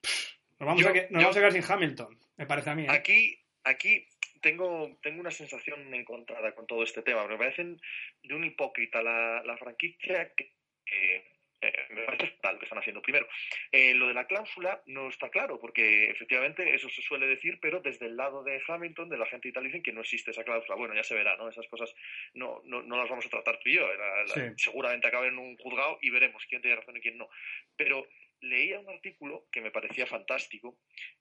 Pff, 0.00 0.36
Nos 0.58 0.66
vamos, 0.66 0.82
Yo- 0.82 0.88
a, 0.88 0.92
que- 0.92 1.02
nos 1.10 1.22
yo- 1.22 1.28
vamos 1.28 1.36
a 1.36 1.40
quedar 1.40 1.52
sin 1.52 1.64
Hamilton, 1.72 2.18
me 2.36 2.46
parece 2.46 2.70
a 2.70 2.74
mí. 2.74 2.82
¿eh? 2.84 2.90
Aquí, 2.90 3.38
aquí 3.64 4.06
tengo, 4.46 4.96
tengo 5.02 5.20
una 5.20 5.30
sensación 5.32 5.92
encontrada 5.92 6.54
con 6.54 6.66
todo 6.66 6.82
este 6.84 7.02
tema. 7.02 7.26
Me 7.26 7.36
parecen 7.36 7.80
de 8.22 8.34
un 8.34 8.44
hipócrita 8.44 9.02
la, 9.02 9.42
la 9.44 9.56
franquicia 9.56 10.32
que, 10.36 10.52
que, 10.84 11.16
eh, 11.62 11.72
me 11.90 12.02
parece 12.02 12.28
fatal 12.28 12.54
lo 12.54 12.58
que 12.60 12.64
están 12.66 12.78
haciendo. 12.78 13.02
Primero, 13.02 13.26
eh, 13.72 13.92
lo 13.94 14.06
de 14.06 14.14
la 14.14 14.26
cláusula 14.26 14.82
no 14.86 15.08
está 15.08 15.30
claro, 15.30 15.58
porque 15.58 16.10
efectivamente 16.10 16.74
eso 16.74 16.88
se 16.90 17.02
suele 17.02 17.26
decir, 17.26 17.58
pero 17.60 17.80
desde 17.80 18.06
el 18.06 18.16
lado 18.16 18.44
de 18.44 18.62
Hamilton, 18.68 19.08
de 19.08 19.18
la 19.18 19.26
gente 19.26 19.48
y 19.48 19.52
tal, 19.52 19.64
dicen 19.64 19.82
que 19.82 19.92
no 19.92 20.02
existe 20.02 20.30
esa 20.30 20.44
cláusula. 20.44 20.76
Bueno, 20.76 20.94
ya 20.94 21.02
se 21.02 21.14
verá, 21.14 21.36
¿no? 21.36 21.48
Esas 21.48 21.66
cosas 21.68 21.92
no, 22.34 22.60
no, 22.66 22.82
no 22.82 22.96
las 22.98 23.08
vamos 23.08 23.26
a 23.26 23.30
tratar 23.30 23.58
tú 23.58 23.68
y 23.68 23.74
yo. 23.74 23.88
La- 23.94 24.22
la- 24.24 24.34
Sí. 24.34 24.42
Seguramente 24.56 25.08
acaben 25.08 25.32
en 25.32 25.38
un 25.38 25.56
juzgado 25.56 25.98
y 26.02 26.10
veremos 26.10 26.44
quién 26.48 26.60
tiene 26.62 26.76
razón 26.76 26.96
y 26.96 27.00
quién 27.00 27.16
no. 27.18 27.28
Pero 27.76 28.06
leía 28.40 28.80
un 28.80 28.88
artículo 28.88 29.46
que 29.50 29.60
me 29.60 29.70
parecía 29.70 30.06
fantástico 30.06 30.78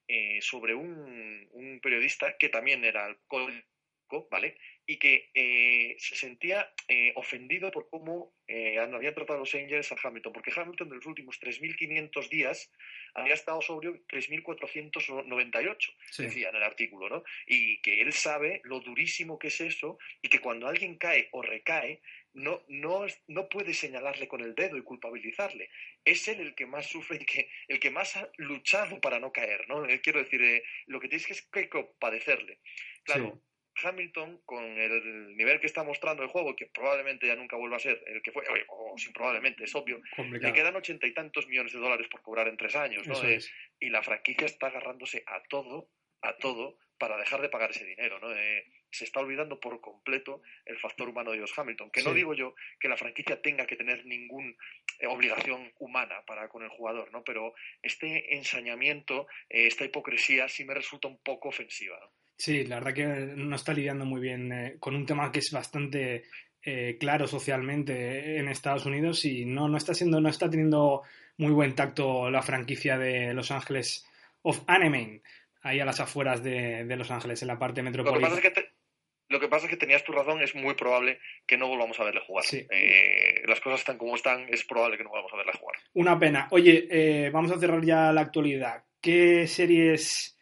eh, 0.08 0.40
sobre 0.42 0.74
un, 0.76 1.48
un 1.52 1.80
periodista 1.82 2.38
que 2.38 2.50
también 2.50 2.84
era 2.84 3.06
alcohólico, 3.06 3.66
¿vale? 4.30 4.58
Y 4.86 4.98
que 4.98 5.32
eh, 5.34 5.96
se 5.98 6.16
sentía 6.16 6.72
eh, 6.88 7.12
ofendido 7.16 7.72
por 7.72 7.90
cómo 7.90 8.36
habían 8.48 9.16
tratado 9.16 9.40
los 9.40 9.56
Angels 9.56 9.92
a 9.92 9.96
Hamilton, 10.02 10.32
porque 10.32 10.52
Hamilton 10.56 10.90
de 10.90 10.96
los 10.96 11.06
últimos 11.08 11.40
3.500 11.40 12.30
días 12.30 12.72
había 13.16 13.34
estado 13.34 13.60
sobrio 13.62 14.00
3.498, 14.08 15.94
Sí. 16.12 16.24
decía 16.24 16.50
en 16.50 16.56
el 16.58 16.64
artículo, 16.64 17.10
¿no? 17.10 17.24
Y 17.48 17.82
que 17.82 18.02
él 18.02 18.14
sabe 18.14 18.62
lo 18.64 18.80
durísimo 18.82 19.40
que 19.40 19.48
es 19.48 19.60
eso 19.62 19.98
y 20.22 20.30
que 20.30 20.40
cuando 20.40 20.68
alguien 20.68 20.98
cae 20.98 21.30
o 21.32 21.42
recae, 21.42 22.02
no, 22.36 22.64
no, 22.68 23.06
no 23.28 23.50
puede 23.50 23.74
señalarle 23.74 24.28
con 24.28 24.42
el 24.42 24.54
dedo 24.56 24.78
y 24.78 24.84
culpabilizarle. 24.84 25.70
Es 26.04 26.28
él 26.28 26.42
el 26.42 26.54
que 26.54 26.66
más 26.66 26.86
sufre 26.86 27.18
y 27.22 27.26
que, 27.26 27.50
el 27.68 27.80
que 27.80 27.92
más 27.92 28.16
ha 28.18 28.30
luchado 28.38 29.00
para 29.02 29.20
no 29.20 29.32
caer, 29.32 29.68
¿no? 29.68 29.86
Eh, 29.86 30.02
Quiero 30.02 30.20
decir, 30.20 30.42
eh, 30.42 30.64
lo 30.88 31.00
que 31.00 31.08
tienes 31.08 31.26
que 31.26 31.34
es 31.34 31.48
que 31.48 31.70
compadecerle. 31.70 32.60
Claro, 33.04 33.42
Hamilton, 33.84 34.42
con 34.46 34.64
el 34.64 35.36
nivel 35.36 35.60
que 35.60 35.68
está 35.68 35.84
mostrando 35.84 36.24
el 36.24 36.30
juego, 36.30 36.56
que 36.56 36.68
probablemente 36.68 37.28
ya 37.28 37.36
nunca 37.36 37.58
vuelva 37.58 37.78
a 37.78 37.80
ser 37.80 38.02
el 38.08 38.22
que 38.22 38.32
fue, 38.32 38.44
o 38.68 38.98
sin 38.98 39.14
probablemente, 39.14 39.64
es 39.64 39.76
obvio, 39.76 40.02
complicado. 40.16 40.54
le 40.54 40.58
quedan 40.58 40.76
ochenta 40.76 41.08
y 41.08 41.14
tantos 41.14 41.48
millones 41.48 41.74
de 41.74 41.80
dólares 41.80 42.08
por 42.10 42.22
cobrar 42.22 42.48
en 42.48 42.58
tres 42.58 42.76
años, 42.76 43.08
¿no? 43.08 43.22
Eh, 43.24 43.36
es. 43.36 43.52
y 43.80 43.90
la 43.90 44.04
franquicia 44.04 44.46
está 44.46 44.68
agarrándose 44.68 45.24
a 45.28 45.42
todo, 45.44 45.90
a 46.22 46.38
todo, 46.38 46.78
para 46.98 47.18
dejar 47.18 47.42
de 47.42 47.50
pagar 47.50 47.72
ese 47.72 47.86
dinero, 47.86 48.20
¿no? 48.20 48.34
Eh, 48.34 48.66
se 48.92 49.04
está 49.04 49.20
olvidando 49.20 49.60
por 49.60 49.82
completo 49.82 50.42
el 50.66 50.78
factor 50.78 51.10
humano 51.10 51.32
de 51.32 51.40
Josh 51.40 51.54
Hamilton, 51.58 51.92
que 51.92 52.04
no 52.04 52.14
digo 52.14 52.34
yo 52.34 52.56
que 52.80 52.88
la 52.88 52.98
franquicia 52.98 53.42
tenga 53.42 53.66
que 53.66 53.76
tener 53.76 54.06
ninguna 54.06 54.54
obligación 55.10 55.74
humana 55.80 56.24
para 56.26 56.48
con 56.48 56.64
el 56.64 56.70
jugador, 56.70 57.12
¿no? 57.12 57.24
Pero 57.24 57.54
este 57.82 58.36
ensañamiento, 58.36 59.28
eh, 59.50 59.68
esta 59.68 59.86
hipocresía 59.86 60.48
sí 60.48 60.64
me 60.64 60.74
resulta 60.74 61.08
un 61.08 61.18
poco 61.18 61.50
ofensiva, 61.50 61.98
¿no? 62.00 62.12
Sí, 62.38 62.66
la 62.66 62.76
verdad 62.76 62.94
que 62.94 63.06
no 63.36 63.56
está 63.56 63.74
lidiando 63.74 64.06
muy 64.06 64.20
bien 64.20 64.52
eh, 64.52 64.76
con 64.80 64.96
un 64.96 65.06
tema 65.06 65.32
que 65.32 65.40
es 65.40 65.52
bastante 65.52 66.26
eh, 66.62 66.98
claro 67.00 67.28
socialmente 67.28 68.38
en 68.38 68.50
Estados 68.50 68.86
Unidos 68.86 69.24
y 69.24 69.46
no, 69.46 69.70
no 69.70 69.78
está 69.78 69.94
siendo, 69.94 70.20
no 70.20 70.30
está 70.30 70.50
teniendo 70.50 71.04
muy 71.38 71.52
buen 71.52 71.76
tacto 71.76 72.30
la 72.30 72.42
franquicia 72.42 72.98
de 72.98 73.34
Los 73.34 73.52
Ángeles 73.52 74.06
of 74.42 74.64
Anaheim, 74.68 75.22
ahí 75.66 75.80
a 75.80 75.86
las 75.86 76.00
afueras 76.00 76.42
de, 76.44 76.86
de 76.86 76.96
Los 76.96 77.12
Ángeles, 77.12 77.42
en 77.42 77.48
la 77.50 77.60
parte 77.60 77.82
Lo 77.82 77.86
que 77.86 77.90
metropolitana. 77.92 78.36
pasa 78.36 78.48
es 78.48 78.54
que 78.54 78.62
te- 78.62 78.70
lo 79.28 79.40
que 79.40 79.48
pasa 79.48 79.66
es 79.66 79.72
que 79.72 79.78
tenías 79.78 80.04
tu 80.04 80.12
razón, 80.12 80.40
es 80.44 80.54
muy 80.54 80.76
probable 80.76 81.18
que 81.48 81.58
no 81.58 81.68
volvamos 81.68 82.00
a 82.00 82.04
verle 82.04 82.22
jugar. 82.28 82.46
Sí. 82.46 82.66
Eh, 82.70 83.42
las 83.48 83.60
cosas 83.60 83.80
están 83.80 83.98
como 83.98 84.16
están, 84.16 84.46
es 84.50 84.64
probable 84.66 84.98
que 84.98 85.04
no 85.04 85.10
volvamos 85.10 85.34
a 85.34 85.38
verle 85.38 85.54
jugar. 85.60 85.76
Una 85.96 86.20
pena. 86.20 86.48
Oye, 86.52 86.88
eh, 86.92 87.30
vamos 87.32 87.52
a 87.52 87.60
cerrar 87.60 87.84
ya 87.84 88.12
la 88.14 88.22
actualidad. 88.22 88.84
¿Qué 89.02 89.48
series 89.48 90.38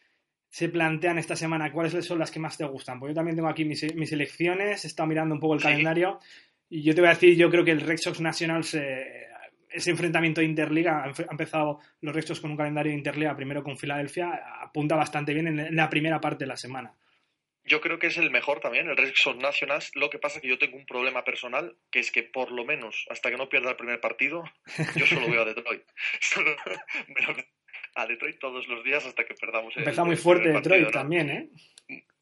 se 0.50 0.68
plantean 0.68 1.18
esta 1.18 1.38
semana? 1.38 1.72
¿Cuáles 1.72 2.06
son 2.06 2.20
las 2.20 2.30
que 2.30 2.40
más 2.40 2.58
te 2.58 2.66
gustan? 2.66 3.00
Pues 3.00 3.12
yo 3.12 3.16
también 3.16 3.38
tengo 3.38 3.48
aquí 3.48 3.64
mis, 3.64 3.96
mis 3.96 4.12
elecciones, 4.12 4.84
he 4.84 4.88
estado 4.88 5.08
mirando 5.08 5.34
un 5.34 5.40
poco 5.40 5.54
el 5.54 5.62
Sí. 5.62 5.68
calendario 5.68 6.20
y 6.70 6.84
yo 6.84 6.94
te 6.94 7.00
voy 7.00 7.08
a 7.10 7.14
decir, 7.14 7.38
yo 7.38 7.50
creo 7.50 7.64
que 7.64 7.72
el 7.72 7.80
Red 7.82 7.98
Sox 7.98 8.20
Nationals, 8.20 8.74
eh, 8.74 9.28
ese 9.74 9.92
enfrentamiento 9.92 10.42
de 10.42 10.48
Interliga, 10.48 11.04
ha 11.04 11.08
empe- 11.10 11.26
ha 11.28 11.32
empezado 11.32 11.80
los 12.02 12.16
Red 12.16 12.26
Sox 12.26 12.40
con 12.40 12.52
un 12.52 12.58
calendario 12.58 12.92
de 12.92 12.98
Interliga, 12.98 13.36
primero 13.36 13.64
con 13.64 13.78
Filadelfia, 13.78 14.30
apunta 14.62 14.96
bastante 14.96 15.34
bien 15.34 15.48
en, 15.48 15.76
la 15.76 15.90
primera 15.90 16.22
parte 16.22 16.44
de 16.44 16.48
la 16.48 16.58
semana. 16.58 16.94
Yo 17.66 17.80
creo 17.80 17.98
que 17.98 18.08
es 18.08 18.18
el 18.18 18.30
mejor 18.30 18.60
también, 18.60 18.90
el 18.90 18.98
Red 18.98 19.14
Sox 19.16 19.38
Nationals. 19.40 19.92
Lo 19.96 20.10
que 20.10 20.20
pasa 20.20 20.36
es 20.38 20.42
que 20.42 20.50
yo 20.50 20.58
tengo 20.58 20.76
un 20.76 20.86
problema 20.86 21.24
personal, 21.24 21.78
que 21.90 22.00
es 22.00 22.12
que 22.12 22.24
por 22.24 22.52
lo 22.52 22.66
menos 22.66 23.06
hasta 23.10 23.32
que 23.32 23.38
no 23.38 23.48
pierda 23.48 23.70
el 23.72 23.78
primer 23.78 24.00
partido, 24.02 24.44
yo 24.98 25.06
solo 25.08 25.30
veo 25.30 25.42
a 25.42 25.46
Detroit. 25.46 25.84
Solo 26.20 26.56
a 27.96 28.08
Detroit 28.08 28.40
todos 28.40 28.68
los 28.68 28.84
días 28.84 29.06
hasta 29.06 29.24
que 29.24 29.36
perdamos 29.36 29.76
el 29.76 29.84
Empezó 29.84 30.04
muy 30.06 30.16
fuerte 30.16 30.50
Detroit 30.50 30.64
partido, 30.64 30.86
¿no? 30.86 30.92
también, 30.92 31.30
¿eh? 31.30 31.50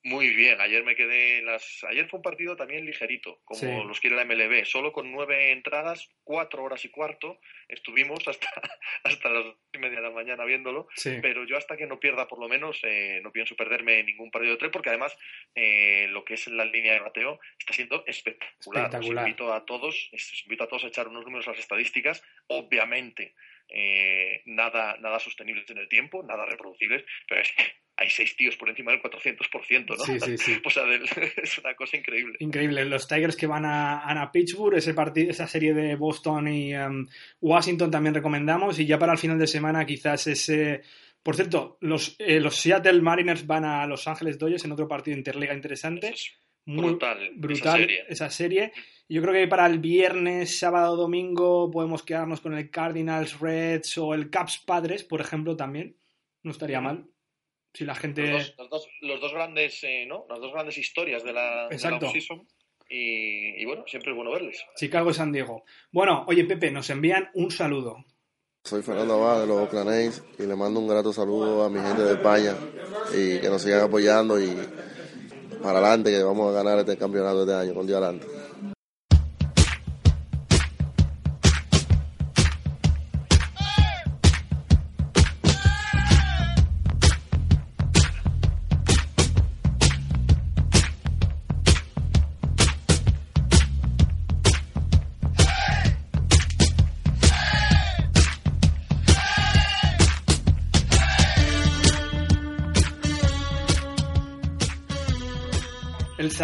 Muy 0.04 0.30
bien, 0.30 0.60
ayer 0.60 0.84
me 0.84 0.96
quedé 0.96 1.38
en 1.40 1.46
las... 1.46 1.84
Ayer 1.84 2.08
fue 2.10 2.18
un 2.18 2.24
partido 2.24 2.56
también 2.56 2.86
ligerito, 2.86 3.40
como 3.44 3.60
Sí. 3.60 3.68
los 3.86 4.00
quiere 4.00 4.16
la 4.16 4.26
MLB, 4.26 4.66
solo 4.66 4.92
con 4.92 5.12
nueve 5.12 5.52
entradas, 5.52 6.10
cuatro 6.24 6.64
horas 6.64 6.84
y 6.86 6.90
cuarto, 6.90 7.40
estuvimos 7.68 8.28
hasta, 8.28 8.48
hasta 9.04 9.30
las 9.30 9.44
dos 9.44 9.58
y 9.74 9.78
media 9.78 9.98
de 9.98 10.02
la 10.08 10.10
mañana 10.10 10.44
viéndolo, 10.44 10.88
Sí. 10.96 11.20
pero 11.22 11.46
yo 11.46 11.56
hasta 11.56 11.78
que 11.78 11.86
no 11.86 12.00
pierda 12.00 12.28
por 12.28 12.40
lo 12.40 12.50
menos 12.50 12.80
eh, 12.84 13.20
no 13.22 13.32
pienso 13.32 13.56
perderme 13.56 14.02
ningún 14.04 14.32
partido 14.32 14.54
de 14.54 14.58
tres 14.58 14.72
porque 14.72 14.90
además 14.90 15.16
eh, 15.54 16.08
lo 16.10 16.26
que 16.26 16.34
es 16.34 16.48
la 16.48 16.66
línea 16.66 16.94
de 16.94 17.00
bateo 17.02 17.40
está 17.60 17.74
siendo 17.74 18.04
espectacular. 18.08 18.86
Espectacular. 18.86 19.24
Os 19.24 19.30
invito 19.30 19.54
a 19.54 19.66
todos, 19.66 20.10
os 20.14 20.44
invito 20.46 20.64
a 20.64 20.68
todos 20.68 20.84
a 20.84 20.88
echar 20.88 21.08
unos 21.10 21.24
números 21.26 21.48
a 21.48 21.52
las 21.52 21.60
estadísticas, 21.60 22.24
obviamente 22.48 23.36
eh, 23.70 24.42
nada, 24.46 24.98
nada 24.98 25.20
sostenibles 25.20 25.70
en 25.70 25.78
el 25.78 25.88
tiempo, 25.88 26.24
nada 26.24 26.46
reproducibles, 26.46 27.06
pero 27.28 27.42
es 27.42 27.52
que 27.52 27.64
hay 28.02 28.10
seis 28.10 28.36
tíos 28.36 28.56
por 28.58 28.70
encima 28.70 28.92
del 28.92 29.02
400%, 29.02 29.86
¿no? 29.88 29.96
Sí, 30.04 30.20
sí, 30.20 30.38
sí. 30.38 30.62
O 30.66 30.70
sea, 30.70 30.84
del- 30.86 31.04
es 31.42 31.58
una 31.60 31.74
cosa 31.76 31.98
increíble. 31.98 32.36
Increíble. 32.40 32.84
Los 32.86 33.08
Tigers 33.08 33.36
que 33.36 33.48
van 33.48 33.66
a, 33.66 34.00
a 34.22 34.32
Pittsburgh, 34.32 34.76
ese 34.78 34.94
partido, 34.94 35.32
esa 35.32 35.48
serie 35.48 35.74
de 35.74 35.96
Boston 35.96 36.48
y 36.48 36.74
em, 36.74 37.08
Washington 37.40 37.92
también 37.92 38.14
recomendamos. 38.16 38.80
Y 38.80 38.86
ya 38.86 38.98
para 39.00 39.14
el 39.14 39.18
final 39.20 39.40
de 39.40 39.48
semana, 39.48 39.86
quizás 39.86 40.28
ese. 40.28 40.82
Por 41.24 41.36
cierto, 41.36 41.78
los, 41.82 42.16
eh, 42.20 42.40
los 42.40 42.56
Seattle 42.56 43.02
Mariners 43.02 43.46
van 43.46 43.64
a 43.66 43.86
Los 43.86 44.08
Ángeles 44.08 44.40
Dodgers 44.40 44.66
en 44.66 44.72
otro 44.72 44.88
partido 44.88 45.16
interliga 45.16 45.54
interesante. 45.54 46.10
Es 46.10 46.32
Muy 46.66 46.84
brutal, 46.84 47.22
esa 47.22 47.32
brutal 47.36 47.80
serie. 47.80 48.06
esa 48.10 48.30
serie. 48.32 48.74
Yo 49.08 49.22
creo 49.22 49.34
que 49.34 49.48
para 49.48 49.68
el 49.68 49.78
viernes, 49.80 50.58
sábado, 50.58 50.96
domingo 50.96 51.70
podemos 51.70 52.02
quedarnos 52.02 52.42
con 52.42 52.56
el 52.56 52.72
Cardinals 52.72 53.40
Reds 53.40 53.98
o 54.00 54.14
el 54.16 54.30
Caps 54.32 54.60
Padres, 54.66 55.04
por 55.04 55.22
ejemplo, 55.22 55.56
también. 55.56 55.96
No 56.44 56.50
estaría 56.52 56.82
mal. 56.82 57.06
Si 57.74 57.86
la 57.86 57.96
gente. 57.96 58.32
los, 58.32 58.48
dos, 58.48 58.58
los, 58.58 58.70
dos, 58.70 58.88
los 59.02 59.22
dos 59.22 59.34
grandes, 59.34 59.84
eh, 59.84 60.06
¿no? 60.06 60.26
Las 60.30 60.40
dos 60.40 60.52
grandes 60.52 60.78
historias 60.78 61.24
de 61.24 61.34
la, 61.34 61.68
de 61.70 61.70
la 61.70 61.76
Exacto. 61.76 62.12
Y, 62.90 63.62
y 63.62 63.66
bueno, 63.66 63.86
siempre 63.88 64.12
es 64.12 64.18
bueno 64.18 64.32
verles. 64.32 64.62
Chicago 64.76 65.12
y 65.12 65.14
San 65.14 65.32
Diego. 65.32 65.64
Bueno, 65.92 66.26
oye 66.28 66.44
Pepe, 66.44 66.72
nos 66.72 66.90
envían 66.90 67.30
un 67.36 67.50
saludo. 67.50 68.04
Soy 68.64 68.84
Fernando 68.84 69.16
Abad 69.16 69.42
de 69.42 69.48
los 69.48 69.58
Oakland 69.58 69.90
A's 69.90 70.24
y 70.38 70.44
le 70.44 70.56
mando 70.56 70.80
un 70.80 70.88
grato 70.88 71.12
saludo 71.14 71.64
a 71.64 71.70
mi 71.70 71.80
gente 71.80 72.04
de 72.04 72.14
España 72.14 72.56
y 73.12 73.40
que 73.40 73.50
nos 73.50 73.62
sigan 73.62 73.82
apoyando 73.82 74.40
y 74.40 74.56
para 75.64 75.80
adelante 75.80 76.12
que 76.12 76.22
vamos 76.22 76.50
a 76.50 76.54
ganar 76.54 76.80
este 76.80 76.98
campeonato 76.98 77.42
este 77.42 77.56
año 77.56 77.74
con 77.74 77.88
Dios 77.88 78.02
adelante. 78.02 78.41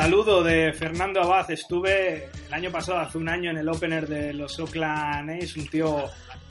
Saludo 0.01 0.43
de 0.43 0.73
Fernando 0.73 1.23
Abad. 1.23 1.49
Estuve 1.49 2.29
el 2.47 2.53
año 2.53 2.69
pasado, 2.69 2.99
hace 2.99 3.17
un 3.17 3.27
año, 3.27 3.49
en 3.49 3.57
el 3.57 3.67
opener 3.67 4.07
de 4.07 4.31
los 4.31 4.59
Oakland 4.59 5.31
A's, 5.31 5.57
un 5.57 5.67
tío 5.67 6.03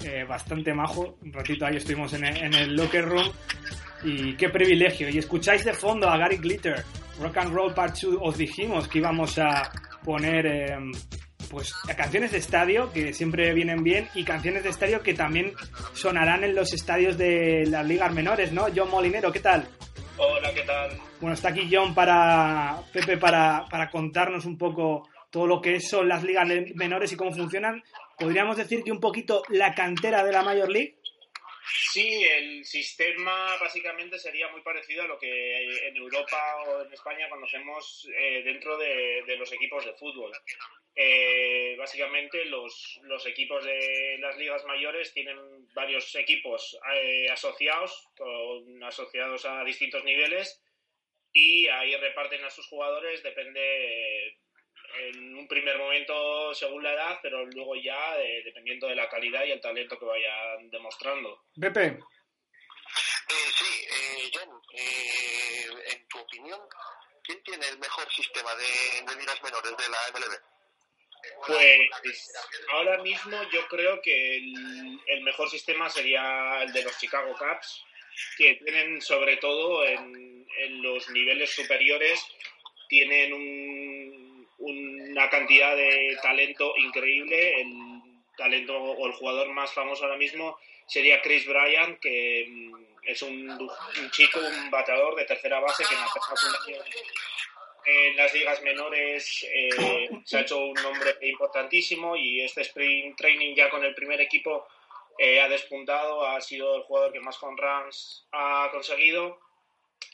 eh, 0.03 0.25
bastante 0.25 0.75
majo. 0.75 1.17
Un 1.23 1.33
ratito 1.33 1.65
ahí 1.65 1.76
estuvimos 1.76 2.12
en 2.15 2.25
el, 2.25 2.75
locker 2.75 3.05
room. 3.05 3.31
Y 4.03 4.35
qué 4.35 4.49
privilegio. 4.49 5.09
Y 5.09 5.19
escucháis 5.19 5.65
de 5.65 5.75
fondo 5.75 6.09
a 6.09 6.19
Gary 6.19 6.38
Glitter, 6.38 6.83
Rock 7.21 7.37
and 7.37 7.55
Roll 7.55 7.73
Part 7.73 7.97
2. 7.97 8.19
Os 8.21 8.37
dijimos 8.37 8.88
que 8.88 8.99
íbamos 8.99 9.38
a 9.38 9.71
poner 10.03 10.45
eh, 10.45 10.76
pues 11.49 11.73
canciones 11.97 12.33
de 12.33 12.38
estadio 12.38 12.93
que 12.93 13.12
siempre 13.12 13.55
vienen 13.55 13.85
bien 13.85 14.09
y 14.17 14.25
canciones 14.25 14.65
de 14.65 14.71
estadio 14.71 15.03
que 15.03 15.15
también 15.15 15.53
sonarán 15.93 16.43
en 16.43 16.57
los 16.57 16.73
estadios 16.73 17.17
de 17.17 17.65
las 17.67 17.87
ligas 17.87 18.12
menores, 18.12 18.50
¿no? 18.50 18.67
John 18.75 18.91
Molinero, 18.91 19.31
¿qué 19.31 19.38
tal? 19.38 19.69
Hola, 20.18 20.54
¿qué 20.54 20.62
tal? 20.62 20.90
Bueno, 21.20 21.35
está 21.35 21.50
aquí 21.50 21.68
John 21.70 21.94
para 21.94 22.82
Pepe 22.92 23.18
para, 23.18 23.66
para 23.70 23.90
contarnos 23.90 24.46
un 24.46 24.56
poco 24.56 25.08
todo 25.30 25.46
lo 25.46 25.61
que 25.61 25.80
son 25.80 26.08
las 26.08 26.23
ligas 26.23 26.49
menores 26.75 27.12
y 27.12 27.16
cómo 27.16 27.32
funcionan. 27.32 27.82
¿Podríamos 28.18 28.56
decir 28.56 28.82
que 28.82 28.92
un 28.92 29.00
poquito 29.00 29.42
la 29.49 29.75
cantera 29.75 30.25
de 30.25 30.32
la 30.32 30.42
Major 30.42 30.70
League? 30.70 30.96
Sí, 31.92 32.25
el 32.25 32.64
sistema 32.64 33.56
básicamente 33.61 34.18
sería 34.18 34.49
muy 34.49 34.62
parecido 34.62 35.02
a 35.02 35.06
lo 35.06 35.18
que 35.18 35.88
en 35.88 35.96
Europa 35.96 36.37
o 36.66 36.82
en 36.82 36.92
España 36.92 37.28
conocemos 37.28 38.08
eh, 38.16 38.42
dentro 38.44 38.78
de, 38.78 39.23
de, 39.26 39.37
los 39.37 39.52
equipos 39.52 39.85
de 39.85 39.92
fútbol. 39.94 40.30
Eh, 40.94 41.65
básicamente 41.87 42.45
los, 42.47 42.99
los, 43.05 43.25
equipos 43.26 43.64
de 43.64 44.19
las 44.19 44.37
ligas 44.37 44.64
mayores 44.64 45.12
tienen 45.12 45.38
varios 45.73 46.12
equipos 46.16 46.76
eh, 46.93 47.31
asociados, 47.31 48.09
con, 48.16 48.83
asociados 48.83 49.45
a 49.45 49.62
distintos 49.62 50.02
niveles 50.02 50.61
y 51.33 51.69
ahí 51.69 51.95
reparten 51.95 52.45
a 52.45 52.50
sus 52.50 52.66
jugadores, 52.66 53.23
depende 53.23 54.37
en 54.99 55.38
un 55.38 55.47
primer 55.47 55.78
momento 55.78 56.52
según 56.55 56.83
la 56.83 56.93
edad, 56.93 57.21
pero 57.23 57.47
luego 57.47 57.76
ya 57.76 58.19
eh, 58.19 58.43
dependiendo 58.45 58.88
de 58.88 58.97
la 58.97 59.09
calidad 59.09 59.45
y 59.45 59.52
el 59.52 59.61
talento 59.61 59.97
que 59.97 60.07
vayan 60.07 60.69
demostrando. 60.69 61.45
Pepe. 61.61 61.87
Eh, 61.87 63.50
sí, 63.59 63.87
eh, 63.93 64.31
John, 64.35 64.61
eh, 64.75 65.93
en 65.93 66.09
tu 66.09 66.19
opinión, 66.19 66.61
¿quién 67.23 67.40
tiene 67.45 67.69
el 67.69 67.78
mejor 67.78 68.11
sistema 68.12 68.52
de, 68.57 69.02
de 69.07 69.21
ligas 69.21 69.40
menores 69.40 69.76
de 69.76 69.88
la 69.88 69.99
MLB? 70.12 70.56
Pues 71.47 72.33
ahora 72.73 73.02
mismo 73.02 73.37
yo 73.52 73.66
creo 73.68 74.00
que 74.00 74.37
el, 74.37 75.23
mejor 75.23 75.49
sistema 75.50 75.88
sería 75.88 76.62
el 76.62 76.73
de 76.73 76.83
los 76.83 76.99
Chicago 76.99 77.35
Cubs, 77.37 77.85
que 78.37 78.54
tienen 78.56 79.00
sobre 79.00 79.37
todo 79.37 79.85
en, 79.85 80.37
los 80.83 81.09
niveles 81.11 81.50
superiores, 81.50 82.18
tienen 82.88 83.33
un, 83.33 84.49
una 84.59 85.28
cantidad 85.28 85.76
de 85.76 86.16
talento 86.23 86.75
increíble. 86.78 87.61
El 87.61 87.68
talento 88.37 88.76
o 88.76 89.06
el 89.06 89.12
jugador 89.12 89.49
más 89.49 89.73
famoso 89.73 90.04
ahora 90.04 90.16
mismo 90.16 90.59
sería 90.87 91.21
Chris 91.21 91.47
Bryant, 91.47 92.00
que 92.00 92.71
es 93.02 93.23
un, 93.23 93.50
un 93.50 94.11
chico, 94.11 94.40
un 94.40 94.71
bateador 94.71 95.14
de 95.14 95.25
tercera 95.25 95.61
base 95.61 95.85
que 95.85 95.95
en 95.95 96.00
apenas 96.00 96.40
en 97.87 98.16
las 98.16 98.35
ligas 98.35 98.61
menores 98.62 99.47
eh, 99.49 100.11
se 100.25 100.37
ha 100.37 100.40
hecho 100.40 100.59
un 100.59 100.75
nombre 100.75 101.16
importantísimo 101.23 102.16
y 102.16 102.40
este 102.40 102.62
sprint 102.62 103.16
training 103.16 103.55
ya 103.55 103.71
con 103.71 103.85
el 103.85 103.95
primer 103.95 104.21
equipo 104.21 104.66
eh, 105.19 105.40
ha 105.40 105.49
despuntado, 105.49 106.26
ha 106.26 106.40
sido 106.40 106.76
el 106.76 106.83
jugador 106.83 107.12
que 107.12 107.21
más 107.21 107.40
home 107.40 107.57
runs 107.61 108.26
ha 108.33 108.69
conseguido 108.73 109.38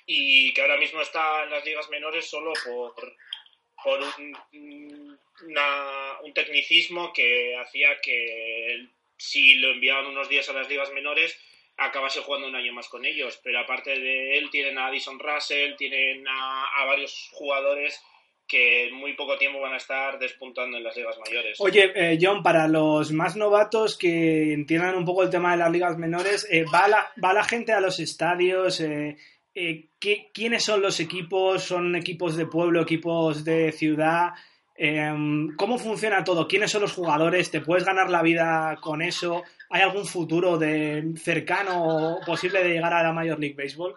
y 0.06 0.52
que 0.52 0.60
ahora 0.60 0.76
mismo 0.76 1.00
está 1.00 1.44
en 1.44 1.50
las 1.50 1.64
ligas 1.64 1.88
menores 1.88 2.28
solo 2.28 2.52
por, 2.64 3.16
por 3.82 4.00
un, 4.00 5.18
una, 5.44 6.18
un 6.22 6.34
tecnicismo 6.34 7.12
que 7.12 7.56
hacía 7.56 8.00
que 8.02 8.86
si 9.16 9.54
lo 9.54 9.70
enviaban 9.70 10.06
unos 10.06 10.28
días 10.28 10.48
a 10.48 10.52
las 10.52 10.68
ligas 10.68 10.92
menores 10.92 11.38
acabase 11.76 12.20
jugando 12.20 12.48
un 12.48 12.56
año 12.56 12.72
más 12.72 12.88
con 12.88 13.04
ellos. 13.04 13.40
Pero 13.42 13.60
aparte 13.60 13.90
de 13.98 14.38
él, 14.38 14.50
tienen 14.50 14.78
a 14.78 14.86
Addison 14.86 15.18
Russell, 15.18 15.74
tienen 15.76 16.24
a, 16.28 16.84
varios 16.86 17.30
jugadores 17.32 18.00
que 18.46 18.88
en 18.88 18.94
muy 18.94 19.14
poco 19.14 19.38
tiempo 19.38 19.60
van 19.60 19.72
a 19.72 19.78
estar 19.78 20.18
despuntando 20.18 20.76
en 20.76 20.84
las 20.84 20.96
ligas 20.96 21.16
mayores. 21.24 21.58
Oye, 21.60 21.92
eh, 21.94 22.18
John, 22.20 22.42
para 22.42 22.68
los 22.68 23.10
más 23.12 23.34
novatos 23.36 23.96
que 23.96 24.52
entiendan 24.52 24.96
un 24.96 25.04
poco 25.04 25.22
el 25.22 25.30
tema 25.30 25.52
de 25.52 25.58
las 25.58 25.70
ligas 25.70 25.96
menores, 25.96 26.46
eh, 26.50 26.64
¿va, 26.72 26.86
la, 26.88 27.10
¿va 27.22 27.32
la 27.32 27.44
gente 27.44 27.72
a 27.72 27.80
los 27.80 27.98
estadios? 27.98 28.80
Eh, 28.80 29.16
¿qué, 29.54 30.30
¿Quiénes 30.34 30.64
son 30.64 30.82
los 30.82 31.00
equipos? 31.00 31.62
¿Son 31.62 31.96
equipos 31.96 32.36
de 32.36 32.46
pueblo, 32.46 32.82
equipos 32.82 33.44
de 33.44 33.72
ciudad? 33.72 34.32
¿Cómo 35.56 35.78
funciona 35.78 36.24
todo? 36.24 36.48
¿Quiénes 36.48 36.70
son 36.72 36.82
los 36.82 36.92
jugadores? 36.92 37.52
¿Te 37.52 37.60
puedes 37.60 37.84
ganar 37.84 38.10
la 38.10 38.20
vida 38.20 38.78
con 38.80 39.00
eso? 39.00 39.44
¿Hay 39.74 39.80
algún 39.80 40.04
futuro 40.06 40.58
de 40.58 41.02
cercano 41.16 42.16
o 42.16 42.20
posible 42.26 42.62
de 42.62 42.74
llegar 42.74 42.92
a 42.92 43.02
la 43.02 43.12
Major 43.12 43.40
League 43.40 43.56
Baseball? 43.56 43.94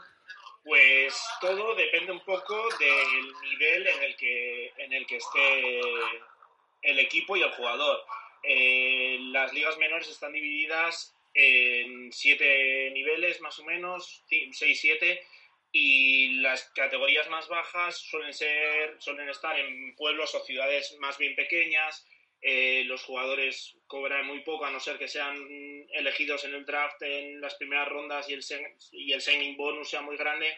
Pues 0.63 1.13
todo 1.41 1.75
depende 1.75 2.13
un 2.13 2.21
poco 2.21 2.55
del 2.79 3.33
nivel 3.49 3.85
en 3.85 4.03
el 4.03 4.15
que, 4.15 4.71
en 4.77 4.93
el 4.93 5.05
que 5.05 5.17
esté 5.17 5.81
el 6.81 6.99
equipo 6.99 7.35
y 7.35 7.41
el 7.41 7.51
jugador. 7.51 8.05
Eh, 8.41 9.17
las 9.31 9.51
ligas 9.51 9.77
menores 9.77 10.07
están 10.07 10.31
divididas 10.31 11.13
en 11.33 12.09
siete 12.13 12.91
niveles 12.91 13.41
más 13.41 13.59
o 13.59 13.65
menos, 13.65 14.23
seis, 14.29 14.79
siete, 14.79 15.23
y 15.73 16.39
las 16.39 16.63
categorías 16.73 17.29
más 17.29 17.49
bajas 17.49 17.97
suelen 17.97 18.33
ser, 18.33 18.95
suelen 18.99 19.27
estar 19.27 19.59
en 19.59 19.93
pueblos 19.97 20.33
o 20.35 20.39
ciudades 20.45 20.95
más 20.99 21.17
bien 21.17 21.35
pequeñas, 21.35 22.07
eh, 22.41 22.83
los 22.85 23.03
jugadores 23.03 23.75
cobran 23.87 24.25
muy 24.27 24.41
poco 24.41 24.65
a 24.65 24.71
no 24.71 24.79
ser 24.79 24.97
que 24.97 25.07
sean 25.07 25.35
elegidos 25.91 26.43
en 26.45 26.53
el 26.53 26.65
draft 26.65 27.01
en 27.01 27.41
las 27.41 27.55
primeras 27.55 27.89
rondas 27.89 28.29
y 28.29 28.33
el, 28.33 28.43
y 28.91 29.13
el 29.13 29.21
signing 29.21 29.57
bonus 29.57 29.89
sea 29.89 30.01
muy 30.01 30.17
grande, 30.17 30.55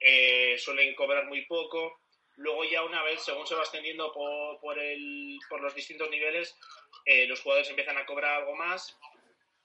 eh, 0.00 0.56
suelen 0.58 0.94
cobrar 0.94 1.26
muy 1.26 1.44
poco. 1.46 2.00
Luego 2.36 2.64
ya 2.64 2.82
una 2.82 3.02
vez, 3.02 3.22
según 3.22 3.46
se 3.46 3.54
va 3.54 3.62
extendiendo 3.62 4.12
por, 4.12 4.60
por, 4.60 4.78
el, 4.78 5.38
por 5.48 5.60
los 5.60 5.74
distintos 5.74 6.10
niveles, 6.10 6.56
eh, 7.04 7.26
los 7.26 7.40
jugadores 7.40 7.70
empiezan 7.70 7.96
a 7.96 8.06
cobrar 8.06 8.40
algo 8.40 8.56
más, 8.56 8.98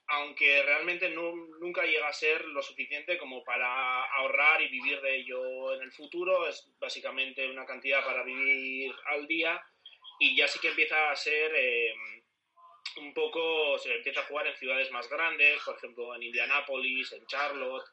aunque 0.07 0.61
realmente 0.63 1.09
no, 1.09 1.35
nunca 1.59 1.83
llega 1.83 2.07
a 2.07 2.13
ser 2.13 2.45
lo 2.45 2.61
suficiente 2.61 3.17
como 3.17 3.43
para 3.43 4.05
ahorrar 4.05 4.61
y 4.61 4.69
vivir 4.69 5.01
de 5.01 5.17
ello 5.17 5.73
en 5.73 5.83
el 5.83 5.91
futuro. 5.91 6.47
Es 6.47 6.67
básicamente 6.79 7.47
una 7.47 7.65
cantidad 7.65 8.03
para 8.03 8.23
vivir 8.23 8.93
al 9.05 9.27
día 9.27 9.61
y 10.19 10.35
ya 10.35 10.47
sí 10.47 10.59
que 10.59 10.69
empieza 10.69 11.11
a 11.11 11.15
ser 11.15 11.51
eh, 11.55 11.93
un 12.97 13.13
poco, 13.13 13.77
se 13.77 13.95
empieza 13.95 14.21
a 14.21 14.25
jugar 14.25 14.47
en 14.47 14.55
ciudades 14.55 14.91
más 14.91 15.09
grandes, 15.09 15.61
por 15.63 15.77
ejemplo 15.77 16.15
en 16.15 16.23
Indianápolis, 16.23 17.11
en 17.13 17.25
Charlotte, 17.25 17.85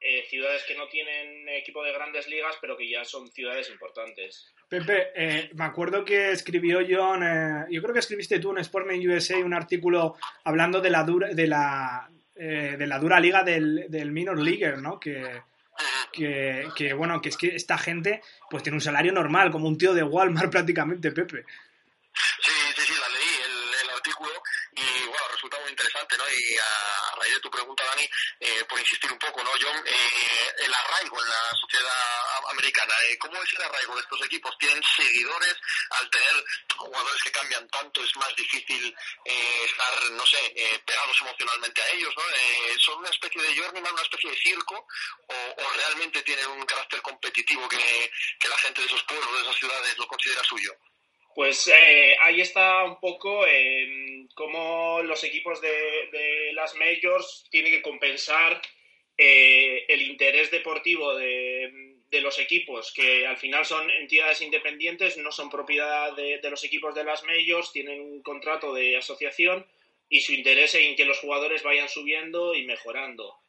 eh, 0.00 0.24
ciudades 0.28 0.64
que 0.66 0.74
no 0.76 0.88
tienen 0.88 1.48
equipo 1.50 1.84
de 1.84 1.92
grandes 1.92 2.26
ligas, 2.28 2.56
pero 2.60 2.76
que 2.76 2.88
ya 2.88 3.04
son 3.04 3.28
ciudades 3.28 3.68
importantes. 3.70 4.52
Pepe, 4.68 5.08
eh, 5.14 5.50
me 5.54 5.64
acuerdo 5.64 6.04
que 6.04 6.30
escribió 6.30 6.80
John, 6.88 7.22
eh, 7.22 7.66
yo 7.70 7.82
creo 7.82 7.92
que 7.92 8.00
escribiste 8.00 8.38
tú 8.38 8.56
en 8.56 8.64
Sportman 8.64 9.06
USA 9.06 9.36
un 9.38 9.52
artículo 9.52 10.16
hablando 10.44 10.80
de 10.80 10.90
la 10.90 11.04
dura, 11.04 11.28
de 11.28 11.46
la, 11.46 12.10
de 12.34 12.86
la 12.86 12.98
dura 12.98 13.20
liga 13.20 13.42
del, 13.42 13.86
del 13.90 14.10
minor 14.10 14.40
leaguer, 14.40 14.78
¿no? 14.78 14.98
Que, 14.98 15.42
que, 16.12 16.68
que, 16.74 16.92
bueno, 16.92 17.20
que 17.20 17.28
es 17.28 17.36
que 17.36 17.54
esta 17.54 17.78
gente 17.78 18.22
pues 18.48 18.62
tiene 18.62 18.76
un 18.76 18.82
salario 18.82 19.12
normal, 19.12 19.50
como 19.50 19.68
un 19.68 19.78
tío 19.78 19.94
de 19.94 20.02
Walmart 20.02 20.50
prácticamente, 20.50 21.12
Pepe. 21.12 21.44
Sí, 22.42 22.52
sí, 22.76 22.82
sí, 22.86 22.92
la 23.00 23.08
leí, 23.08 23.82
el, 23.82 23.90
artículo, 23.90 24.42
y 24.72 25.06
bueno, 25.06 25.24
resulta 25.32 25.58
muy 25.60 25.70
interesante, 25.70 26.16
¿no? 26.16 26.24
Y 26.24 26.56
a, 26.56 27.16
raíz 27.16 27.34
de 27.34 27.40
tu 27.40 27.50
pregunta, 27.50 27.84
Dani, 27.84 28.08
eh, 28.40 28.64
por 28.68 28.78
insistir 28.78 29.12
un 29.12 29.18
poco, 29.18 29.44
¿no? 29.44 29.50
Yo, 29.58 29.68
eh, 29.68 30.54
el 30.64 30.72
arraigo 30.72 31.22
en 31.22 31.28
la 31.28 31.50
sociedad 31.60 32.29
americana, 32.50 32.92
eh, 33.08 33.18
¿cómo 33.18 33.42
es 33.42 33.52
el 33.54 33.62
arraigo 33.62 33.94
de 33.94 34.00
estos 34.02 34.24
equipos? 34.26 34.56
¿Tienen 34.58 34.82
seguidores? 34.96 35.56
Al 35.90 36.10
tener 36.10 36.44
jugadores 36.76 37.22
que 37.22 37.30
cambian 37.30 37.68
tanto, 37.68 38.02
es 38.02 38.16
más 38.16 38.34
difícil 38.36 38.94
eh, 39.24 39.64
estar, 39.64 40.10
no 40.12 40.24
sé, 40.26 40.38
eh, 40.54 40.78
pegados 40.84 41.20
emocionalmente 41.20 41.82
a 41.82 41.90
ellos, 41.90 42.14
¿no? 42.16 42.22
¿Son 42.78 42.98
una 42.98 43.10
especie 43.10 43.42
de 43.42 43.54
journeyman, 43.54 43.92
una 43.92 44.02
especie 44.02 44.30
de 44.30 44.36
circo? 44.36 44.86
¿O, 45.26 45.72
realmente 45.76 46.22
tienen 46.22 46.46
un 46.46 46.64
carácter 46.64 47.00
competitivo 47.02 47.68
que, 47.68 48.10
la 48.48 48.58
gente 48.58 48.80
de 48.80 48.86
esos 48.86 49.02
pueblos, 49.04 49.32
de 49.32 49.40
esas 49.42 49.56
ciudades, 49.56 49.98
lo 49.98 50.06
considera 50.06 50.42
suyo? 50.44 50.72
Pues 51.34 51.70
ahí 52.20 52.40
está 52.40 52.82
un 52.84 52.98
poco 52.98 53.46
eh, 53.46 54.26
cómo 54.34 55.00
los 55.04 55.22
equipos 55.22 55.60
de, 55.60 56.08
de, 56.12 56.52
las 56.54 56.74
majors 56.74 57.46
tienen 57.50 57.72
que 57.72 57.82
compensar 57.82 58.60
eh, 59.22 59.84
el 59.88 60.00
interés 60.00 60.50
deportivo 60.50 61.14
de, 61.14 61.89
de, 62.10 62.20
los 62.20 62.38
equipos, 62.38 62.92
que 62.92 63.26
al 63.26 63.36
final 63.36 63.64
son 63.64 63.90
entidades 63.90 64.42
independientes, 64.42 65.16
no 65.18 65.32
son 65.32 65.50
propiedad 65.50 66.14
de, 66.14 66.38
de, 66.38 66.50
los 66.50 66.64
equipos 66.64 66.94
de 66.94 67.04
las 67.04 67.24
majors, 67.24 67.72
tienen 67.72 68.00
un 68.00 68.22
contrato 68.22 68.74
de 68.74 68.96
asociación 68.96 69.66
y 70.08 70.20
su 70.20 70.32
interés 70.32 70.74
en 70.74 70.96
que 70.96 71.04
los 71.04 71.20
jugadores 71.20 71.62
vayan 71.62 71.88
subiendo 71.88 72.54
y 72.54 72.64
mejorando. 72.64 73.40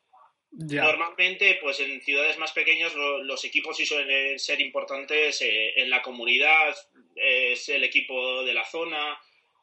Normalmente, 0.52 1.58
pues 1.62 1.80
en 1.80 2.02
ciudades 2.02 2.38
más 2.38 2.52
pequeñas 2.52 2.94
los 2.94 3.46
equipos 3.46 3.78
sí 3.78 3.86
suelen 3.86 4.38
ser 4.38 4.60
importantes 4.60 5.42
eh, 5.42 5.74
en 5.78 5.90
la 5.90 6.02
comunidad, 6.02 6.76
es 7.16 7.70
el 7.70 7.86
equipo 7.86 8.44
de 8.44 8.54
la 8.54 8.66
zona 8.66 9.18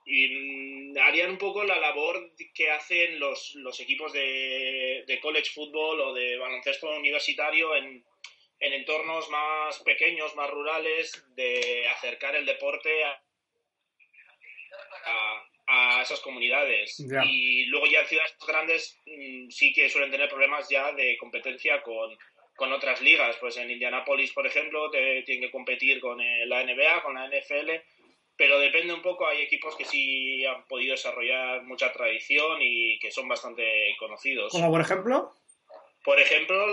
y 0.06 0.28
mm, 0.28 0.98
harían 0.98 1.32
un 1.32 1.38
poco 1.38 1.62
la 1.62 1.78
labor 1.78 2.32
que 2.54 2.70
hacen 2.70 3.20
los, 3.20 3.54
los 3.56 3.78
equipos 3.80 4.14
de, 4.14 5.04
de 5.06 5.20
college 5.20 5.50
football 5.50 6.00
o 6.00 6.14
de 6.14 6.38
baloncesto 6.38 6.88
universitario 6.88 7.76
en, 7.76 8.02
en 8.61 8.73
entornos 8.73 9.29
más 9.31 9.79
pequeños, 9.81 10.35
más 10.37 10.51
rurales, 10.51 11.25
de 11.35 11.87
acercar 11.88 12.35
el 12.37 12.47
deporte 12.47 13.05
a, 13.05 13.23
a, 15.66 16.03
esas 16.03 16.21
comunidades. 16.21 16.99
Y 17.01 17.66
luego 17.66 17.87
ya 17.87 18.01
en 18.01 18.07
ciudades 18.07 18.37
grandes 18.47 18.99
mm, 19.07 19.51
sí 19.51 19.73
que 19.73 19.88
suelen 19.88 20.11
tener 20.11 20.29
problemas 20.29 20.68
ya 20.68 20.92
de 20.92 21.16
competencia 21.18 21.83
con, 21.83 22.16
con 22.57 22.73
otras 22.73 23.01
ligas. 23.01 23.37
Pues 23.40 23.57
en 23.57 23.71
Indianapolis, 23.71 24.33
por 24.33 24.47
ejemplo, 24.47 24.90
te, 24.90 25.23
tienen 25.23 25.44
que 25.44 25.53
competir 25.53 26.01
con 26.01 26.21
eh, 26.21 26.47
la 26.47 26.64
NBA, 26.64 27.03
con 27.03 27.14
la 27.14 27.29
NFL, 27.29 27.71
pero 28.37 28.59
depende 28.61 28.94
un 28.94 29.03
poco, 29.03 29.27
hay 29.27 29.42
equipos 29.42 29.75
que 29.75 29.85
sí 29.85 30.47
han 30.47 30.64
podido 30.66 30.92
desarrollar 30.92 31.64
mucha 31.64 31.92
tradición 31.92 32.59
y 32.61 32.99
que 33.01 33.11
son 33.11 33.27
bastante 33.29 33.97
conocidos. 33.99 34.53
¿Como 34.53 34.71
por 34.71 34.81
ejemplo? 34.81 35.33
Por 36.04 36.20
ejemplo, 36.20 36.66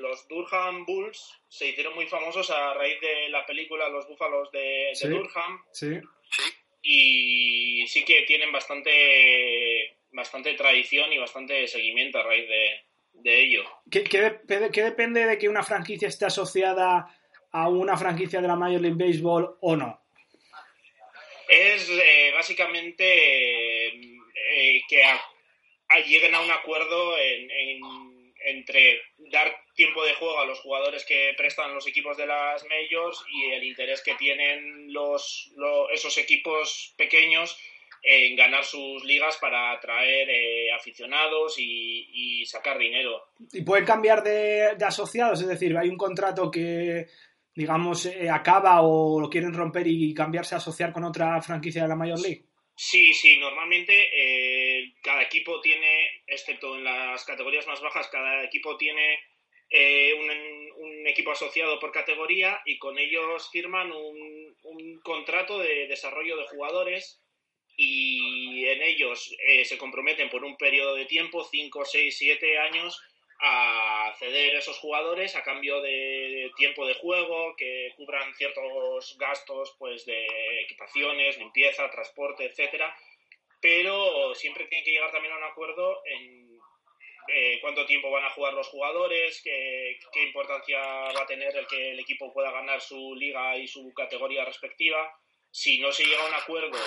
los 0.00 0.28
Durham 0.28 0.84
Bulls 0.84 1.40
se 1.48 1.68
hicieron 1.68 1.94
muy 1.94 2.06
famosos 2.06 2.50
a 2.50 2.74
raíz 2.74 3.00
de 3.00 3.28
la 3.30 3.44
película 3.46 3.88
Los 3.88 4.06
Búfalos 4.06 4.50
de, 4.52 4.92
Durham. 5.02 5.64
Sí. 5.72 5.98
Y 6.82 7.86
sí 7.88 8.04
que 8.04 8.22
tienen 8.22 8.52
bastante, 8.52 9.98
bastante 10.12 10.54
tradición 10.54 11.12
y 11.12 11.18
bastante 11.18 11.66
seguimiento 11.66 12.18
a 12.18 12.22
raíz 12.22 12.48
de, 12.48 12.84
ello. 13.24 13.64
¿Qué, 13.90 14.02
depende 14.02 15.26
de 15.26 15.38
que 15.38 15.48
una 15.48 15.62
franquicia 15.62 16.08
esté 16.08 16.26
asociada 16.26 17.06
a 17.52 17.68
una 17.68 17.96
franquicia 17.96 18.40
de 18.40 18.48
la 18.48 18.56
Major 18.56 18.80
League 18.80 18.96
Baseball 18.96 19.56
o 19.60 19.76
no? 19.76 20.00
Es 21.48 21.90
eh, 21.90 22.30
básicamente 22.32 23.88
eh, 23.88 24.82
que 24.88 25.02
lleguen 26.06 26.34
a 26.34 26.40
un 26.40 26.50
acuerdo 26.50 27.18
en 27.18 28.09
entre 28.50 29.00
dar 29.30 29.52
tiempo 29.74 30.04
de 30.04 30.14
juego 30.14 30.38
a 30.38 30.46
los 30.46 30.60
jugadores 30.60 31.04
que 31.04 31.32
prestan 31.36 31.74
los 31.74 31.86
equipos 31.86 32.16
de 32.16 32.26
las 32.26 32.64
majors 32.64 33.24
y 33.32 33.52
el 33.52 33.64
interés 33.64 34.02
que 34.02 34.14
tienen 34.14 34.92
los, 34.92 35.50
esos 35.92 36.18
equipos 36.18 36.94
pequeños 36.96 37.58
en 38.02 38.36
ganar 38.36 38.64
sus 38.64 39.04
ligas 39.04 39.36
para 39.40 39.72
atraer 39.72 40.28
eh, 40.30 40.72
aficionados 40.72 41.56
y, 41.58 42.44
sacar 42.46 42.78
dinero. 42.78 43.28
¿Y 43.52 43.62
pueden 43.62 43.84
cambiar 43.84 44.22
de, 44.22 44.76
asociados? 44.84 45.40
Es 45.40 45.46
decir, 45.46 45.76
hay 45.76 45.88
un 45.88 45.96
contrato 45.96 46.50
que, 46.50 47.06
digamos, 47.54 48.06
eh, 48.06 48.28
acaba 48.30 48.80
o 48.82 49.20
lo 49.20 49.28
quieren 49.28 49.52
romper 49.52 49.86
y 49.86 50.12
cambiarse 50.14 50.54
a 50.54 50.58
asociar 50.58 50.92
con 50.92 51.04
otra 51.04 51.40
franquicia 51.42 51.82
de 51.82 51.88
la 51.88 51.96
Major 51.96 52.18
League. 52.18 52.49
Sí, 52.82 53.12
sí, 53.12 53.36
normalmente 53.36 54.08
eh, 54.10 54.94
cada 55.02 55.20
equipo 55.20 55.60
tiene, 55.60 56.22
excepto 56.26 56.76
en 56.76 56.84
las 56.84 57.22
categorías 57.26 57.66
más 57.66 57.82
bajas, 57.82 58.08
cada 58.08 58.42
equipo 58.42 58.78
tiene 58.78 59.20
eh, 59.68 60.14
un, 60.14 61.06
equipo 61.06 61.30
asociado 61.30 61.78
por 61.78 61.92
categoría 61.92 62.62
y 62.64 62.78
con 62.78 62.98
ellos 62.98 63.50
firman 63.52 63.92
un, 63.92 64.98
contrato 65.02 65.58
de 65.58 65.88
desarrollo 65.88 66.38
de 66.38 66.46
jugadores 66.46 67.20
y 67.76 68.64
en 68.64 68.82
ellos 68.82 69.30
eh, 69.46 69.66
se 69.66 69.76
comprometen 69.76 70.30
por 70.30 70.42
un 70.42 70.56
periodo 70.56 70.94
de 70.94 71.04
tiempo, 71.04 71.44
5, 71.44 71.84
6, 71.84 72.16
7 72.16 72.58
años, 72.60 72.98
a 73.42 74.14
ceder 74.18 74.54
esos 74.54 74.78
jugadores 74.78 75.34
a 75.34 75.42
cambio 75.42 75.80
de 75.80 76.50
tiempo 76.56 76.86
de 76.86 76.94
juego, 76.94 77.54
que 77.56 77.92
cubran 77.96 78.34
ciertos 78.34 79.16
gastos 79.18 79.74
pues 79.78 80.04
de 80.04 80.26
equipaciones, 80.62 81.38
limpieza, 81.38 81.90
transporte, 81.90 82.44
etcétera, 82.44 82.94
pero 83.60 84.34
siempre 84.34 84.66
tienen 84.66 84.84
que 84.84 84.92
llegar 84.92 85.10
también 85.10 85.32
a 85.32 85.38
un 85.38 85.44
acuerdo 85.44 86.02
en 86.04 86.58
eh, 87.28 87.58
cuánto 87.60 87.86
tiempo 87.86 88.10
van 88.10 88.24
a 88.24 88.30
jugar 88.30 88.52
los 88.54 88.68
jugadores, 88.68 89.40
qué, 89.42 89.98
qué 90.12 90.22
importancia 90.24 90.80
va 90.80 91.22
a 91.22 91.26
tener 91.26 91.56
el 91.56 91.66
que 91.66 91.92
el 91.92 92.00
equipo 92.00 92.32
pueda 92.32 92.50
ganar 92.50 92.80
su 92.80 93.14
liga 93.14 93.56
y 93.56 93.68
su 93.68 93.92
categoría 93.94 94.44
respectiva. 94.44 95.16
Si 95.50 95.78
no 95.78 95.92
se 95.92 96.04
llega 96.04 96.24
a 96.24 96.28
un 96.28 96.34
acuerdo 96.34 96.78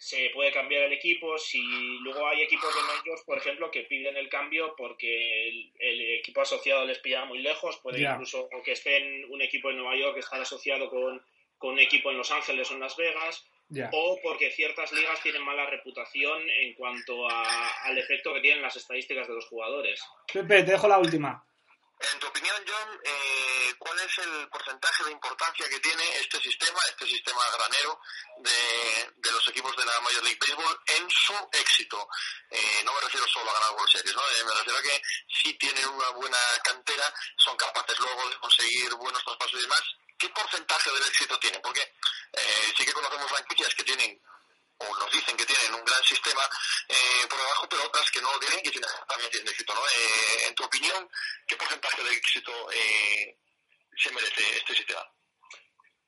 se 0.00 0.30
puede 0.30 0.50
cambiar 0.50 0.84
el 0.84 0.94
equipo. 0.94 1.36
Si 1.36 1.60
luego 2.00 2.26
hay 2.26 2.40
equipos 2.40 2.74
de 2.74 2.80
ellos, 2.80 3.20
por 3.26 3.36
ejemplo, 3.36 3.70
que 3.70 3.82
piden 3.82 4.16
el 4.16 4.30
cambio 4.30 4.74
porque 4.74 5.70
el, 5.78 6.00
equipo 6.18 6.40
asociado 6.40 6.86
les 6.86 6.98
pilla 7.00 7.26
muy 7.26 7.40
lejos, 7.40 7.78
puede 7.82 8.00
incluso 8.00 8.48
que 8.64 8.72
estén 8.72 9.26
un 9.30 9.42
equipo 9.42 9.68
en 9.70 9.76
Nueva 9.76 9.94
York 9.96 10.14
que 10.14 10.20
está 10.20 10.40
asociado 10.40 10.88
con, 10.88 11.22
con, 11.58 11.74
un 11.74 11.78
equipo 11.80 12.10
en 12.10 12.16
Los 12.16 12.30
Ángeles 12.30 12.70
o 12.70 12.74
en 12.74 12.80
Las 12.80 12.96
Vegas, 12.96 13.46
o 13.92 14.18
porque 14.22 14.50
ciertas 14.50 14.90
ligas 14.90 15.22
tienen 15.22 15.44
mala 15.44 15.66
reputación 15.66 16.48
en 16.48 16.72
cuanto 16.72 17.28
al 17.28 17.98
efecto 17.98 18.32
que 18.32 18.40
tienen 18.40 18.62
las 18.62 18.76
estadísticas 18.76 19.28
de 19.28 19.34
los 19.34 19.46
jugadores. 19.48 20.02
Pepe, 20.32 20.62
te 20.62 20.72
dejo 20.72 20.88
la 20.88 20.98
última. 20.98 21.44
En 22.00 22.18
tu 22.18 22.26
opinión, 22.28 22.56
John, 22.66 23.00
eh, 23.04 23.74
¿cuál 23.78 24.00
es 24.00 24.18
el 24.18 24.48
porcentaje 24.48 25.04
de 25.04 25.12
importancia 25.12 25.68
que 25.68 25.80
tiene 25.80 26.18
este 26.18 26.40
sistema, 26.40 26.78
este 26.88 27.06
sistema 27.06 27.42
granero 27.52 28.00
de, 28.38 29.12
de 29.16 29.30
los 29.30 29.46
equipos 29.48 29.76
de 29.76 29.84
la 29.84 30.00
Major 30.00 30.22
League 30.22 30.38
Baseball 30.40 30.80
en 30.86 31.10
su 31.10 31.34
éxito? 31.52 32.08
Eh, 32.50 32.80
no 32.84 32.94
me 32.94 33.00
refiero 33.00 33.28
solo 33.28 33.50
a 33.50 33.52
ganar 33.52 33.72
World 33.72 33.90
Series, 33.90 34.14
¿no? 34.14 34.22
Eh, 34.22 34.44
me 34.44 34.54
refiero 34.54 34.78
a 34.78 34.82
que 34.82 35.02
si 35.28 35.52
tienen 35.58 35.88
una 35.88 36.08
buena 36.10 36.38
cantera, 36.64 37.12
son 37.36 37.54
capaces 37.58 37.98
luego 37.98 38.30
de 38.30 38.38
conseguir 38.38 38.94
buenos 38.94 39.22
traspasos 39.22 39.58
y 39.58 39.62
demás. 39.62 39.82
¿Qué 40.18 40.28
porcentaje 40.30 40.90
del 40.90 41.06
éxito 41.06 41.38
tienen? 41.38 41.60
Porque 41.60 41.94
sí 42.76 42.84
que 42.84 42.92
conocemos 42.92 43.28
franquicias 43.28 43.74
que 43.74 43.84
tienen 43.84 44.20
o 44.80 44.96
nos 44.98 45.10
dicen 45.12 45.36
que 45.36 45.44
tienen 45.44 45.74
un 45.74 45.84
gran 45.84 46.02
sistema 46.04 46.40
eh, 46.88 47.26
por 47.28 47.38
debajo, 47.38 47.68
pero 47.68 47.84
otras 47.84 48.10
que 48.10 48.20
no 48.22 48.32
lo 48.32 48.38
tienen 48.38 48.62
que 48.62 48.80
también 48.80 49.30
tienen 49.30 49.48
éxito. 49.48 49.74
¿no? 49.74 49.80
Eh, 49.86 50.46
en 50.46 50.54
tu 50.54 50.64
opinión, 50.64 50.96
¿qué 51.04 51.10
porcentaje 51.70 52.02
de 52.02 52.16
éxito 52.16 52.52
eh, 52.72 53.36
se 53.96 54.10
merece 54.12 54.42
este 54.56 54.74
sistema? 54.74 55.06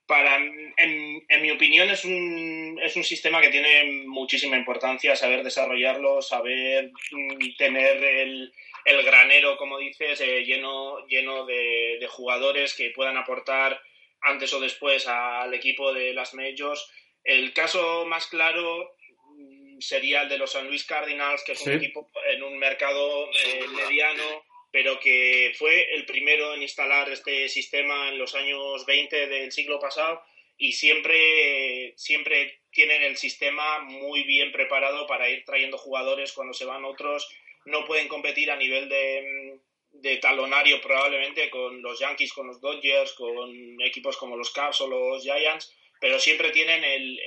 Para, 0.07 0.37
en, 0.37 1.22
en, 1.29 1.42
mi 1.42 1.51
opinión 1.53 1.88
es 1.88 2.05
un, 2.05 2.79
es 2.83 2.96
un 2.96 3.05
sistema 3.05 3.40
que 3.40 3.48
tiene 3.48 4.05
muchísima 4.07 4.57
importancia, 4.57 5.16
saber 5.16 5.42
desarrollarlo, 5.42 6.20
saber 6.20 6.90
mm, 7.12 7.57
tener 7.57 8.03
el, 8.03 8.53
el 8.85 9.03
granero, 9.05 9.57
como 9.57 9.79
dices, 9.79 10.20
lleno, 10.20 11.07
lleno 11.07 11.46
de, 11.46 11.98
de 12.01 12.07
jugadores 12.09 12.75
que 12.75 12.90
puedan 12.90 13.16
aportar 13.16 13.81
antes 14.20 14.53
o 14.53 14.61
después 14.61 15.07
al 15.07 15.55
equipo 15.55 15.92
de 15.92 16.12
las 16.12 16.35
majors. 16.35 16.90
El 17.25 17.53
caso 17.53 18.05
más 18.05 18.27
claro 18.27 18.96
mm, 19.37 19.81
sería 19.81 20.22
el 20.22 20.29
de 20.29 20.38
los 20.38 20.53
San 20.53 20.66
Luis 20.66 20.85
Cardinals, 20.85 21.42
que 21.44 21.53
es 21.53 21.62
un 21.62 21.75
equipo 21.75 22.11
en 22.29 22.42
un 22.42 22.59
mercado 22.59 23.31
eh, 23.31 23.66
mediano, 23.68 24.44
pero 24.73 24.99
que 24.99 25.53
fue 25.57 25.95
el 25.95 26.07
primero 26.07 26.55
en 26.55 26.63
instalar 26.63 27.11
este 27.11 27.49
sistema 27.49 28.09
en 28.09 28.19
los 28.19 28.35
años 28.35 28.85
20 28.87 29.29
del 29.29 29.53
siglo 29.53 29.79
pasado 29.79 30.23
y 30.57 30.73
siempre, 30.73 31.93
siempre 31.97 32.61
tienen 32.71 33.03
el 33.03 33.17
sistema 33.17 33.81
muy 33.81 34.25
bien 34.25 34.51
preparado 34.51 35.07
para 35.07 35.29
ir 35.29 35.45
trayendo 35.45 35.79
jugadores 35.79 36.33
cuando 36.33 36.55
se 36.55 36.65
van 36.65 36.85
otros. 36.85 37.29
No 37.65 37.85
pueden 37.85 38.09
competir 38.09 38.51
a 38.51 38.57
nivel 38.57 38.89
de, 38.89 39.61
de 39.93 40.17
talonario 40.17 40.81
probablemente 40.81 41.51
con 41.51 41.83
los 41.83 41.99
Yankees, 42.01 42.33
con 42.33 42.47
los 42.47 42.61
Dodgers, 42.61 43.13
con 43.13 43.81
equipos 43.83 44.17
como 44.17 44.37
los 44.37 44.51
Cubs 44.51 44.81
o 44.81 44.89
los 44.89 45.23
Giants, 45.23 45.75
pero 46.01 46.19
siempre 46.19 46.51
tienen 46.51 46.83
el, 46.83 47.21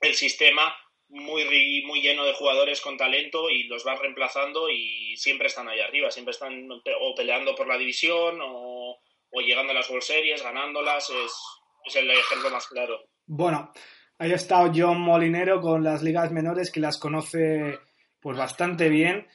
el, 0.00 0.14
sistema 0.14 0.76
muy, 1.14 1.82
muy 1.86 2.00
lleno 2.00 2.24
de 2.24 2.34
jugadores 2.34 2.80
con 2.80 2.96
talento 2.96 3.48
y 3.48 3.64
los 3.64 3.84
van 3.84 3.98
reemplazando 3.98 4.68
y 4.68 5.16
siempre 5.16 5.46
están 5.46 5.68
ahí 5.68 5.80
arriba, 5.80 6.10
siempre 6.10 6.32
están 6.32 6.68
o 6.70 7.14
peleando 7.14 7.54
por 7.54 7.66
la 7.66 7.78
división 7.78 8.38
o, 8.42 8.98
llegando 9.44 9.72
a 9.72 9.74
las 9.74 9.88
World 9.88 10.04
Series, 10.04 10.42
ganándolas, 10.42 11.10
es, 11.10 11.32
es 11.84 11.96
el 11.96 12.10
ejemplo 12.10 12.50
más 12.50 12.66
claro. 12.66 13.00
Bueno, 13.26 13.72
ahí 14.18 14.32
ha 14.32 14.36
estado 14.36 14.70
John 14.74 15.00
Molinero 15.00 15.60
con 15.60 15.82
las 15.82 16.02
ligas 16.02 16.30
menores 16.30 16.70
que 16.70 16.80
las 16.80 16.98
conoce 16.98 17.78
pues 18.20 18.36
bastante 18.36 18.88
bien 18.88 19.26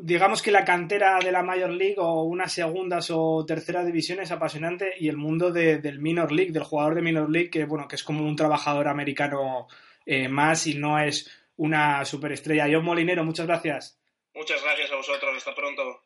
digamos 0.00 0.42
que 0.42 0.50
la 0.50 0.64
cantera 0.64 1.18
de 1.18 1.32
la 1.32 1.42
Major 1.42 1.70
League 1.70 1.96
o 1.98 2.22
unas 2.24 2.52
segundas 2.52 3.10
o 3.10 3.44
tercera 3.46 3.84
división 3.84 4.20
es 4.20 4.30
apasionante 4.30 4.94
y 4.98 5.08
el 5.08 5.16
mundo 5.16 5.50
del 5.50 6.00
Minor 6.00 6.32
League, 6.32 6.52
del 6.52 6.64
jugador 6.64 6.94
de 6.94 7.02
Minor 7.02 7.30
League, 7.30 7.50
que 7.50 7.64
bueno, 7.64 7.86
que 7.88 7.96
es 7.96 8.02
como 8.02 8.26
un 8.26 8.36
trabajador 8.36 8.88
americano 8.88 9.68
eh, 10.06 10.28
más 10.28 10.66
y 10.66 10.74
no 10.74 10.98
es 10.98 11.30
una 11.56 12.04
superestrella. 12.04 12.66
John 12.70 12.84
Molinero, 12.84 13.24
muchas 13.24 13.46
gracias. 13.46 13.98
Muchas 14.34 14.62
gracias 14.62 14.90
a 14.90 14.96
vosotros, 14.96 15.36
hasta 15.36 15.54
pronto. 15.54 16.00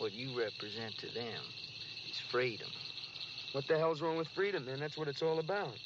What 0.00 0.12
you 0.12 0.36
represent 0.36 0.96
to 1.00 1.06
them 1.12 1.42
is 2.10 2.18
freedom. 2.30 2.70
What 3.52 3.66
the 3.66 3.76
hell's 3.78 4.00
wrong 4.00 4.16
with 4.16 4.28
freedom, 4.34 4.64
man? 4.64 4.80
That's 4.80 4.96
what 4.96 5.08
it's 5.08 5.22
all 5.22 5.38
about. 5.38 5.76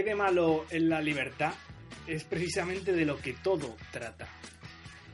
De 0.00 0.14
malo 0.14 0.64
en 0.70 0.88
la 0.88 1.02
libertad 1.02 1.52
es 2.06 2.24
precisamente 2.24 2.92
de 2.92 3.04
lo 3.04 3.18
que 3.20 3.34
todo 3.34 3.76
trata. 3.90 4.26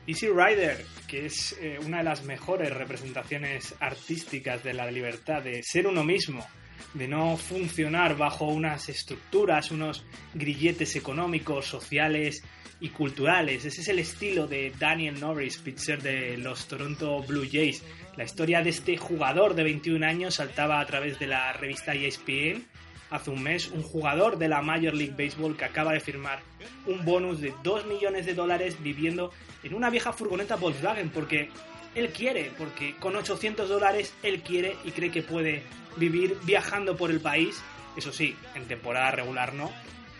Easy 0.07 0.27
Rider, 0.27 0.83
que 1.05 1.25
es 1.25 1.55
eh, 1.59 1.77
una 1.85 1.97
de 1.97 2.05
las 2.05 2.23
mejores 2.23 2.73
representaciones 2.73 3.75
artísticas 3.81 4.63
de 4.63 4.73
la 4.73 4.89
libertad, 4.89 5.43
de 5.43 5.61
ser 5.63 5.85
uno 5.85 6.03
mismo, 6.05 6.47
de 6.93 7.09
no 7.09 7.35
funcionar 7.35 8.15
bajo 8.15 8.45
unas 8.45 8.87
estructuras, 8.87 9.69
unos 9.69 10.05
grilletes 10.33 10.95
económicos, 10.95 11.65
sociales 11.65 12.41
y 12.79 12.89
culturales. 12.89 13.65
Ese 13.65 13.81
es 13.81 13.87
el 13.89 13.99
estilo 13.99 14.47
de 14.47 14.71
Daniel 14.79 15.19
Norris, 15.19 15.57
pitcher 15.57 16.01
de 16.01 16.37
los 16.37 16.67
Toronto 16.67 17.21
Blue 17.21 17.47
Jays. 17.51 17.83
La 18.15 18.23
historia 18.23 18.63
de 18.63 18.69
este 18.69 18.95
jugador 18.95 19.55
de 19.55 19.63
21 19.63 20.05
años 20.05 20.35
saltaba 20.35 20.79
a 20.79 20.85
través 20.85 21.19
de 21.19 21.27
la 21.27 21.51
revista 21.51 21.93
ESPN 21.93 22.65
hace 23.09 23.29
un 23.29 23.41
mes 23.41 23.69
un 23.69 23.83
jugador 23.83 24.37
de 24.37 24.47
la 24.47 24.61
Major 24.61 24.93
League 24.93 25.15
Baseball 25.17 25.57
que 25.57 25.65
acaba 25.65 25.93
de 25.93 25.99
firmar 25.99 26.41
un 26.85 27.03
bonus 27.05 27.41
de 27.41 27.53
2 27.63 27.85
millones 27.85 28.25
de 28.25 28.33
dólares 28.33 28.77
viviendo 28.81 29.31
en 29.63 29.73
una 29.73 29.89
vieja 29.89 30.13
furgoneta 30.13 30.55
Volkswagen 30.55 31.09
porque 31.09 31.49
él 31.95 32.09
quiere, 32.09 32.51
porque 32.57 32.95
con 32.97 33.15
800 33.15 33.67
dólares 33.67 34.13
él 34.23 34.41
quiere 34.41 34.75
y 34.85 34.91
cree 34.91 35.11
que 35.11 35.23
puede 35.23 35.63
vivir 35.97 36.37
viajando 36.43 36.95
por 36.95 37.11
el 37.11 37.19
país, 37.19 37.61
eso 37.97 38.11
sí, 38.13 38.35
en 38.55 38.65
temporada 38.65 39.11
regular 39.11 39.53
no, 39.53 39.71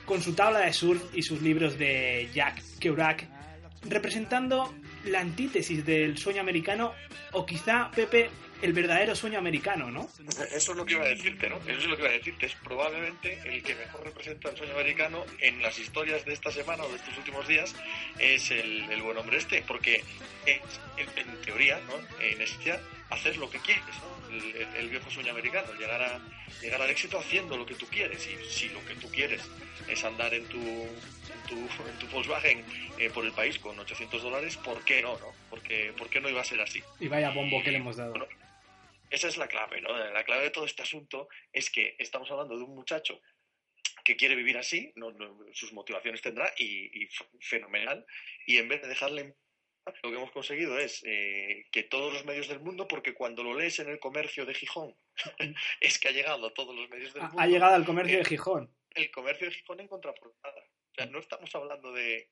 con 0.06 0.22
su 0.22 0.34
tabla 0.34 0.60
de 0.62 0.74
surf 0.74 1.02
y 1.14 1.22
sus 1.22 1.42
libros 1.42 1.78
de 1.78 2.30
Jack 2.34 2.62
Kerouac, 2.80 3.28
representando 3.88 4.74
la 5.06 5.20
antítesis 5.20 5.86
del 5.86 6.18
sueño 6.18 6.42
americano 6.42 6.94
o 7.32 7.46
quizá, 7.46 7.92
Pepe, 7.92 8.30
el 8.62 8.74
verdadero 8.74 9.16
sueño 9.16 9.40
americano, 9.40 9.92
¿no? 9.92 10.10
Eso 10.52 10.72
es 10.72 10.78
lo 10.78 10.86
que 10.86 10.94
iba 10.94 11.06
a 11.06 11.10
decirte, 11.10 11.50
¿no? 11.50 11.58
Eso 11.58 11.80
es 11.80 11.86
lo 11.86 11.96
que 11.96 12.04
iba 12.04 12.12
a 12.12 12.18
decirte. 12.18 12.46
Es 12.46 12.56
probablemente 12.56 13.40
el 13.46 13.64
que 13.64 13.76
mejor 13.76 14.04
representa 14.04 14.50
el 14.50 14.58
sueño 14.58 14.74
americano 14.74 15.26
en 15.40 15.62
las 15.62 15.78
historias 15.80 16.26
de 16.26 16.34
esta 16.34 16.52
semana 16.52 16.84
o 16.84 16.90
de 16.90 16.96
estos 16.98 17.18
últimos 17.18 17.48
días 17.48 17.76
es 18.20 18.52
el, 18.52 18.92
el 18.92 19.02
buen 19.02 19.18
hombre 19.18 19.38
este, 19.38 19.64
porque 19.68 20.04
en, 20.46 20.60
en 20.98 21.42
teoría, 21.42 21.80
¿no? 21.88 22.24
En 22.24 22.42
esencia, 22.42 22.82
hacer 23.10 23.38
lo 23.38 23.50
que 23.50 23.60
quieres, 23.60 23.84
¿no? 24.02 24.20
el, 24.34 24.68
el, 24.78 24.90
viejo 24.90 25.10
sueño 25.10 25.32
americano, 25.32 25.74
llegar, 25.74 26.02
a, 26.02 26.20
llegar 26.62 26.82
al 26.82 26.90
éxito 26.90 27.18
haciendo 27.18 27.58
lo 27.58 27.66
que 27.66 27.76
tú 27.76 27.86
quieres. 27.88 28.28
Y 28.28 28.50
si 28.50 28.70
lo 28.70 28.84
que 28.86 28.96
tú 28.96 29.10
quieres 29.10 29.42
es 29.88 30.04
andar 30.04 30.34
en 30.34 30.46
tu, 30.46 30.60
en 30.60 31.48
tu, 31.48 31.56
en 31.56 32.00
tu 32.00 32.08
Volkswagen 32.08 32.64
eh, 32.98 33.10
por 33.10 33.26
el 33.26 33.32
país 33.32 33.58
con 33.60 33.78
800 33.80 34.22
dólares, 34.22 34.58
¿por 34.58 34.84
qué 34.84 35.02
no? 35.02 35.14
no? 35.20 35.34
Porque, 35.50 35.94
¿Por 35.98 36.10
qué 36.10 36.22
no 36.22 36.30
iba 36.30 36.42
a 36.42 36.46
ser 36.46 36.62
así? 36.62 36.82
Y 37.00 37.08
vaya 37.08 37.32
bombo 37.32 37.62
que 37.64 37.72
le 37.72 37.78
hemos 37.78 37.98
dado. 37.98 38.12
Bueno, 38.12 38.28
esa 39.10 39.28
es 39.28 39.38
la 39.38 39.48
clave, 39.48 39.82
¿no? 39.82 39.98
La 39.98 40.24
clave 40.24 40.44
de 40.44 40.52
todo 40.52 40.66
este 40.66 40.84
asunto 40.84 41.28
es 41.52 41.70
que 41.70 41.96
estamos 42.00 42.30
hablando 42.32 42.58
de 42.58 42.64
un 42.64 42.76
muchacho 42.76 43.22
que 44.04 44.16
quiere 44.16 44.36
vivir 44.36 44.58
así, 44.58 44.92
no, 44.96 45.12
no, 45.12 45.38
sus 45.54 45.74
motivaciones 45.74 46.22
tendrá 46.22 46.52
y, 46.58 47.04
y, 47.04 47.10
fenomenal, 47.40 48.06
y 48.46 48.58
en 48.58 48.68
vez 48.68 48.82
de 48.82 48.88
dejarle 48.88 49.36
lo 50.04 50.10
que 50.10 50.16
hemos 50.16 50.32
conseguido 50.32 50.78
es 50.78 51.02
eh, 51.06 51.66
que 51.72 51.84
todos 51.84 52.14
los 52.14 52.26
medios 52.26 52.48
del 52.48 52.60
mundo, 52.60 52.88
porque 52.88 53.14
cuando 53.14 53.44
lo 53.44 53.58
lees 53.58 53.80
en 53.80 53.90
el 53.90 54.00
comercio 54.00 54.46
de 54.46 54.54
Gijón, 54.54 54.96
es 55.82 56.00
que 56.00 56.08
ha 56.08 56.12
llegado 56.12 56.48
a 56.48 56.54
todos 56.54 56.76
los 56.76 56.90
medios 56.90 57.14
del 57.14 57.24
mundo. 57.24 57.40
Ha 57.40 57.48
llegado 57.48 57.76
al 57.76 57.86
comercio 57.86 58.16
eh, 58.16 58.20
de 58.20 58.26
Gijón. 58.26 58.76
El 58.92 59.12
comercio 59.12 59.48
de 59.48 59.54
Gijón 59.54 59.80
en 59.80 59.88
contraportada. 59.88 60.62
O 60.62 60.94
sea, 60.96 61.06
no 61.08 61.20
estamos 61.20 61.54
hablando 61.56 61.92
de 61.94 62.30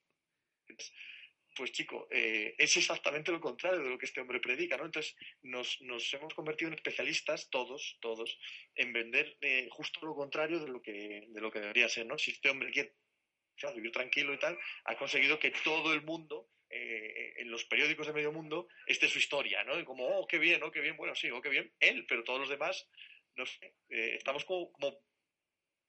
pues 1.57 1.71
chico, 1.71 2.07
eh, 2.11 2.53
es 2.57 2.77
exactamente 2.77 3.31
lo 3.31 3.41
contrario 3.41 3.79
de 3.79 3.89
lo 3.89 3.97
que 3.97 4.05
este 4.05 4.21
hombre 4.21 4.39
predica, 4.39 4.77
¿no? 4.77 4.85
Entonces 4.85 5.15
nos, 5.41 5.81
nos 5.81 6.13
hemos 6.13 6.33
convertido 6.33 6.69
en 6.69 6.75
especialistas, 6.75 7.49
todos, 7.49 7.97
todos, 7.99 8.37
en 8.75 8.93
vender 8.93 9.37
eh, 9.41 9.67
justo 9.71 10.05
lo 10.05 10.15
contrario 10.15 10.59
de 10.59 10.69
lo 10.69 10.81
que 10.81 11.25
de 11.27 11.41
lo 11.41 11.51
que 11.51 11.59
debería 11.59 11.89
ser, 11.89 12.05
¿no? 12.05 12.17
Si 12.17 12.31
este 12.31 12.49
hombre 12.49 12.71
quiere 12.71 12.93
vivir 13.75 13.91
tranquilo 13.91 14.33
y 14.33 14.37
tal, 14.37 14.57
ha 14.85 14.95
conseguido 14.95 15.39
que 15.39 15.51
todo 15.63 15.93
el 15.93 16.03
mundo 16.03 16.49
eh, 16.69 17.33
en 17.37 17.49
los 17.49 17.65
periódicos 17.65 18.05
de 18.05 18.13
medio 18.13 18.31
mundo 18.31 18.67
esté 18.85 19.07
su 19.07 19.17
historia, 19.17 19.63
¿no? 19.63 19.83
Como, 19.83 20.07
oh, 20.07 20.27
qué 20.27 20.37
bien, 20.37 20.61
oh, 20.61 20.71
qué 20.71 20.81
bien, 20.81 20.95
bueno, 20.95 21.15
sí, 21.15 21.31
oh, 21.31 21.41
qué 21.41 21.49
bien, 21.49 21.73
él, 21.79 22.05
pero 22.07 22.23
todos 22.23 22.39
los 22.39 22.49
demás, 22.49 22.87
no 23.35 23.45
sé, 23.45 23.73
estamos 23.89 24.45
como, 24.45 24.71
como 24.71 25.01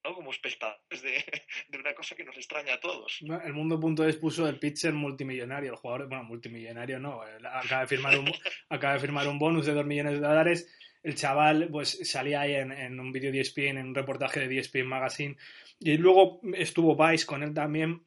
¿no? 0.03 0.15
como 0.15 0.31
espectadores 0.31 1.01
de, 1.01 1.23
de, 1.69 1.77
una 1.77 1.93
cosa 1.93 2.15
que 2.15 2.23
nos 2.23 2.37
extraña 2.37 2.75
a 2.75 2.79
todos. 2.79 3.19
El 3.21 3.53
mundo.es 3.53 4.15
puso 4.17 4.47
el 4.47 4.59
pitcher 4.59 4.93
multimillonario, 4.93 5.71
el 5.71 5.77
jugador, 5.77 6.07
bueno, 6.07 6.23
multimillonario 6.23 6.99
no, 6.99 7.21
acaba 7.53 7.81
de 7.81 7.87
firmar 7.87 8.17
un, 8.17 8.31
acaba 8.69 8.93
de 8.93 8.99
firmar 8.99 9.27
un 9.27 9.39
bonus 9.39 9.65
de 9.65 9.73
2 9.73 9.85
millones 9.85 10.13
de 10.13 10.19
dólares. 10.19 10.67
El 11.01 11.15
chaval 11.15 11.69
pues 11.71 11.97
salía 12.09 12.41
ahí 12.41 12.55
en, 12.55 12.71
en 12.73 12.99
un 12.99 13.11
vídeo 13.11 13.31
de 13.31 13.39
ESPN, 13.39 13.77
en 13.77 13.87
un 13.87 13.95
reportaje 13.95 14.47
de 14.47 14.59
ESPN 14.59 14.85
Magazine, 14.85 15.37
y 15.79 15.97
luego 15.97 16.41
estuvo 16.55 16.95
Vice 16.95 17.25
con 17.25 17.41
él 17.41 17.53
también, 17.53 18.03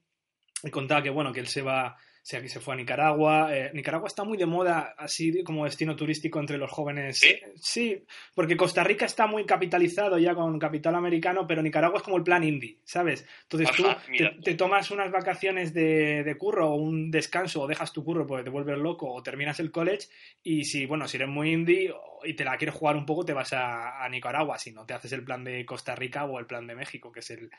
y 0.62 0.70
contaba 0.70 1.02
que 1.02 1.08
bueno, 1.08 1.32
que 1.32 1.40
él 1.40 1.46
se 1.46 1.62
va 1.62 1.96
que 2.22 2.48
se 2.48 2.60
fue 2.60 2.74
a 2.74 2.76
Nicaragua. 2.76 3.54
Eh, 3.54 3.70
Nicaragua 3.74 4.06
está 4.06 4.24
muy 4.24 4.38
de 4.38 4.46
moda 4.46 4.94
así 4.96 5.42
como 5.42 5.64
destino 5.64 5.96
turístico 5.96 6.38
entre 6.38 6.56
los 6.56 6.70
jóvenes. 6.70 7.18
¿Sí? 7.18 7.40
sí, 7.56 8.04
porque 8.34 8.56
Costa 8.56 8.84
Rica 8.84 9.04
está 9.04 9.26
muy 9.26 9.44
capitalizado 9.44 10.18
ya 10.18 10.34
con 10.34 10.58
capital 10.58 10.94
americano, 10.94 11.46
pero 11.46 11.62
Nicaragua 11.62 11.98
es 11.98 12.02
como 12.02 12.16
el 12.16 12.22
plan 12.22 12.44
indie, 12.44 12.78
¿sabes? 12.84 13.26
Entonces 13.42 13.68
Ajá, 13.70 13.98
tú 14.06 14.12
te, 14.16 14.30
te, 14.42 14.54
tomas 14.54 14.90
unas 14.90 15.10
vacaciones 15.10 15.74
de, 15.74 16.22
de, 16.22 16.38
curro 16.38 16.70
o 16.70 16.76
un 16.76 17.10
descanso 17.10 17.62
o 17.62 17.66
dejas 17.66 17.92
tu 17.92 18.04
curro 18.04 18.26
porque 18.26 18.44
te 18.44 18.50
vuelves 18.50 18.78
loco 18.78 19.12
o 19.12 19.22
terminas 19.22 19.58
el 19.60 19.70
college 19.70 20.08
y 20.42 20.64
si, 20.64 20.86
bueno, 20.86 21.08
si 21.08 21.16
eres 21.16 21.28
muy 21.28 21.52
indie 21.52 21.92
y 22.24 22.34
te 22.34 22.44
la 22.44 22.56
quieres 22.56 22.76
jugar 22.76 22.96
un 22.96 23.04
poco 23.04 23.24
te 23.24 23.32
vas 23.32 23.52
a, 23.52 24.02
a 24.02 24.08
Nicaragua, 24.08 24.58
si 24.58 24.72
no 24.72 24.86
te 24.86 24.94
haces 24.94 25.12
el 25.12 25.24
plan 25.24 25.44
de 25.44 25.64
Costa 25.66 25.94
Rica 25.96 26.24
o 26.24 26.38
el 26.38 26.46
plan 26.46 26.66
de 26.66 26.76
México, 26.76 27.10
que 27.10 27.20
es 27.20 27.30
el, 27.30 27.50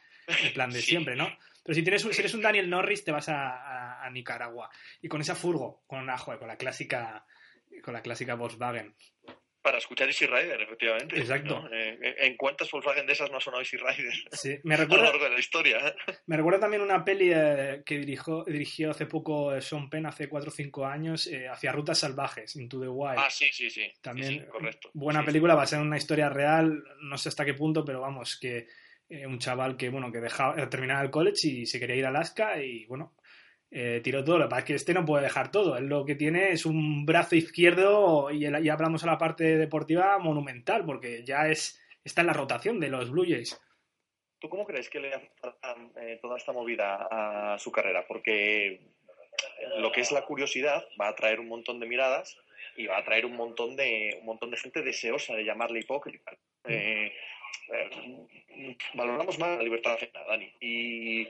el 0.43 0.54
plan 0.54 0.69
de 0.69 0.80
sí. 0.82 0.88
siempre, 0.88 1.15
¿no? 1.15 1.28
Pero 1.63 1.76
si, 1.76 1.84
tienes, 1.84 2.02
si 2.02 2.19
eres 2.19 2.34
un 2.34 2.41
Daniel 2.41 2.69
Norris 2.69 3.04
te 3.04 3.12
vas 3.12 3.30
a, 3.30 3.49
a, 3.49 4.06
a 4.06 4.10
Nicaragua 4.10 4.69
y 5.02 5.08
con 5.08 5.21
esa 5.21 5.36
furgo, 5.36 5.84
con, 5.88 5.99
una, 5.99 6.17
joder, 6.17 6.39
con 6.39 6.47
la 6.47 6.58
clásica 6.58 7.26
con 7.82 7.93
la 7.93 8.02
clásica 8.02 8.36
Volkswagen. 8.36 8.95
Para 9.62 9.78
escuchar 9.78 10.08
Easy 10.08 10.26
Rider, 10.26 10.62
efectivamente. 10.62 11.17
Exacto. 11.17 11.62
¿no? 11.62 11.69
Eh, 11.73 11.97
¿En 12.17 12.36
cuántas 12.36 12.69
Volkswagen 12.69 13.08
de 13.08 13.13
esas 13.13 13.32
no 13.32 13.38
ha 13.38 13.39
sonado 13.39 13.62
Easy 13.62 13.78
Rider? 13.78 14.13
Sí, 14.34 14.60
me 14.63 14.76
recuerda, 14.76 15.06
a 15.08 15.08
lo 15.08 15.12
largo 15.13 15.23
de 15.23 15.32
la 15.32 15.39
historia. 15.39 15.78
¿eh? 15.88 15.95
Me 16.26 16.36
recuerda 16.36 16.60
también 16.60 16.82
una 16.82 17.06
peli 17.06 17.32
eh, 17.34 17.82
que 17.86 17.97
dirigió, 17.97 18.43
dirigió 18.43 18.91
hace 18.91 19.06
poco 19.06 19.60
Sean 19.62 19.89
Penn, 19.89 20.06
hace 20.06 20.28
4 20.28 20.49
o 20.49 20.54
5 20.54 20.86
años, 20.86 21.28
eh, 21.28 21.47
hacia 21.47 21.71
Rutas 21.71 21.99
Salvajes, 21.99 22.58
Into 22.58 22.82
the 22.82 22.89
Wild. 22.89 23.19
Ah, 23.19 23.30
sí, 23.30 23.47
sí, 23.54 23.69
sí. 23.69 23.89
También, 24.02 24.34
sí, 24.34 24.39
sí, 24.41 24.45
correcto. 24.47 24.89
Buena 24.93 25.21
sí, 25.21 25.28
película, 25.28 25.56
va 25.56 25.63
a 25.63 25.67
ser 25.67 25.80
una 25.80 25.97
historia 25.97 26.28
real, 26.28 26.84
no 26.99 27.17
sé 27.17 27.30
hasta 27.30 27.45
qué 27.45 27.54
punto, 27.54 27.86
pero 27.86 28.02
vamos, 28.02 28.38
que 28.38 28.67
eh, 29.09 29.27
un 29.27 29.39
chaval 29.39 29.77
que, 29.77 29.89
bueno, 29.89 30.11
que 30.11 30.19
dejaba, 30.19 30.69
terminaba 30.69 31.01
el 31.01 31.11
college 31.11 31.47
y 31.47 31.65
se 31.65 31.79
quería 31.79 31.95
ir 31.95 32.05
a 32.05 32.09
Alaska 32.09 32.61
y, 32.61 32.85
bueno, 32.85 33.13
eh, 33.71 34.01
tiró 34.03 34.23
todo. 34.23 34.37
Lo 34.37 34.45
que 34.45 34.49
pasa 34.49 34.59
es 34.59 34.65
que 34.65 34.75
este 34.75 34.93
no 34.93 35.05
puede 35.05 35.23
dejar 35.23 35.51
todo. 35.51 35.77
Él 35.77 35.87
lo 35.87 36.05
que 36.05 36.15
tiene 36.15 36.51
es 36.51 36.65
un 36.65 37.05
brazo 37.05 37.35
izquierdo 37.35 38.29
y 38.31 38.41
ya 38.41 38.73
hablamos 38.73 39.03
a 39.03 39.07
la 39.07 39.17
parte 39.17 39.57
deportiva 39.57 40.17
monumental, 40.19 40.85
porque 40.85 41.23
ya 41.25 41.47
es 41.47 41.79
está 42.03 42.21
en 42.21 42.27
la 42.27 42.33
rotación 42.33 42.79
de 42.79 42.89
los 42.89 43.09
Blue 43.09 43.25
Jays. 43.27 43.59
¿Tú 44.39 44.49
cómo 44.49 44.65
crees 44.65 44.89
que 44.89 44.99
le 44.99 45.13
afecta 45.13 45.55
eh, 46.01 46.19
toda 46.21 46.37
esta 46.37 46.51
movida 46.51 47.07
a 47.09 47.57
su 47.57 47.71
carrera? 47.71 48.05
Porque 48.07 48.81
lo 49.77 49.91
que 49.91 50.01
es 50.01 50.11
la 50.11 50.25
curiosidad 50.25 50.83
va 50.99 51.07
a 51.07 51.11
atraer 51.11 51.39
un 51.39 51.47
montón 51.47 51.79
de 51.79 51.87
miradas 51.87 52.37
y 52.75 52.85
va 52.85 52.97
a 52.97 52.99
atraer 52.99 53.25
un 53.25 53.35
montón 53.35 53.75
de 53.75 54.17
un 54.19 54.25
montón 54.25 54.51
de 54.51 54.57
gente 54.57 54.81
deseosa 54.81 55.33
de 55.33 55.45
llamarle 55.45 55.79
hipócrita. 55.79 56.33
Eh, 56.65 57.13
eh, 57.71 58.77
valoramos 58.93 59.37
más 59.39 59.57
la 59.57 59.63
libertad 59.63 59.93
ajena, 59.93 60.23
Dani. 60.27 60.51
Y, 60.59 61.27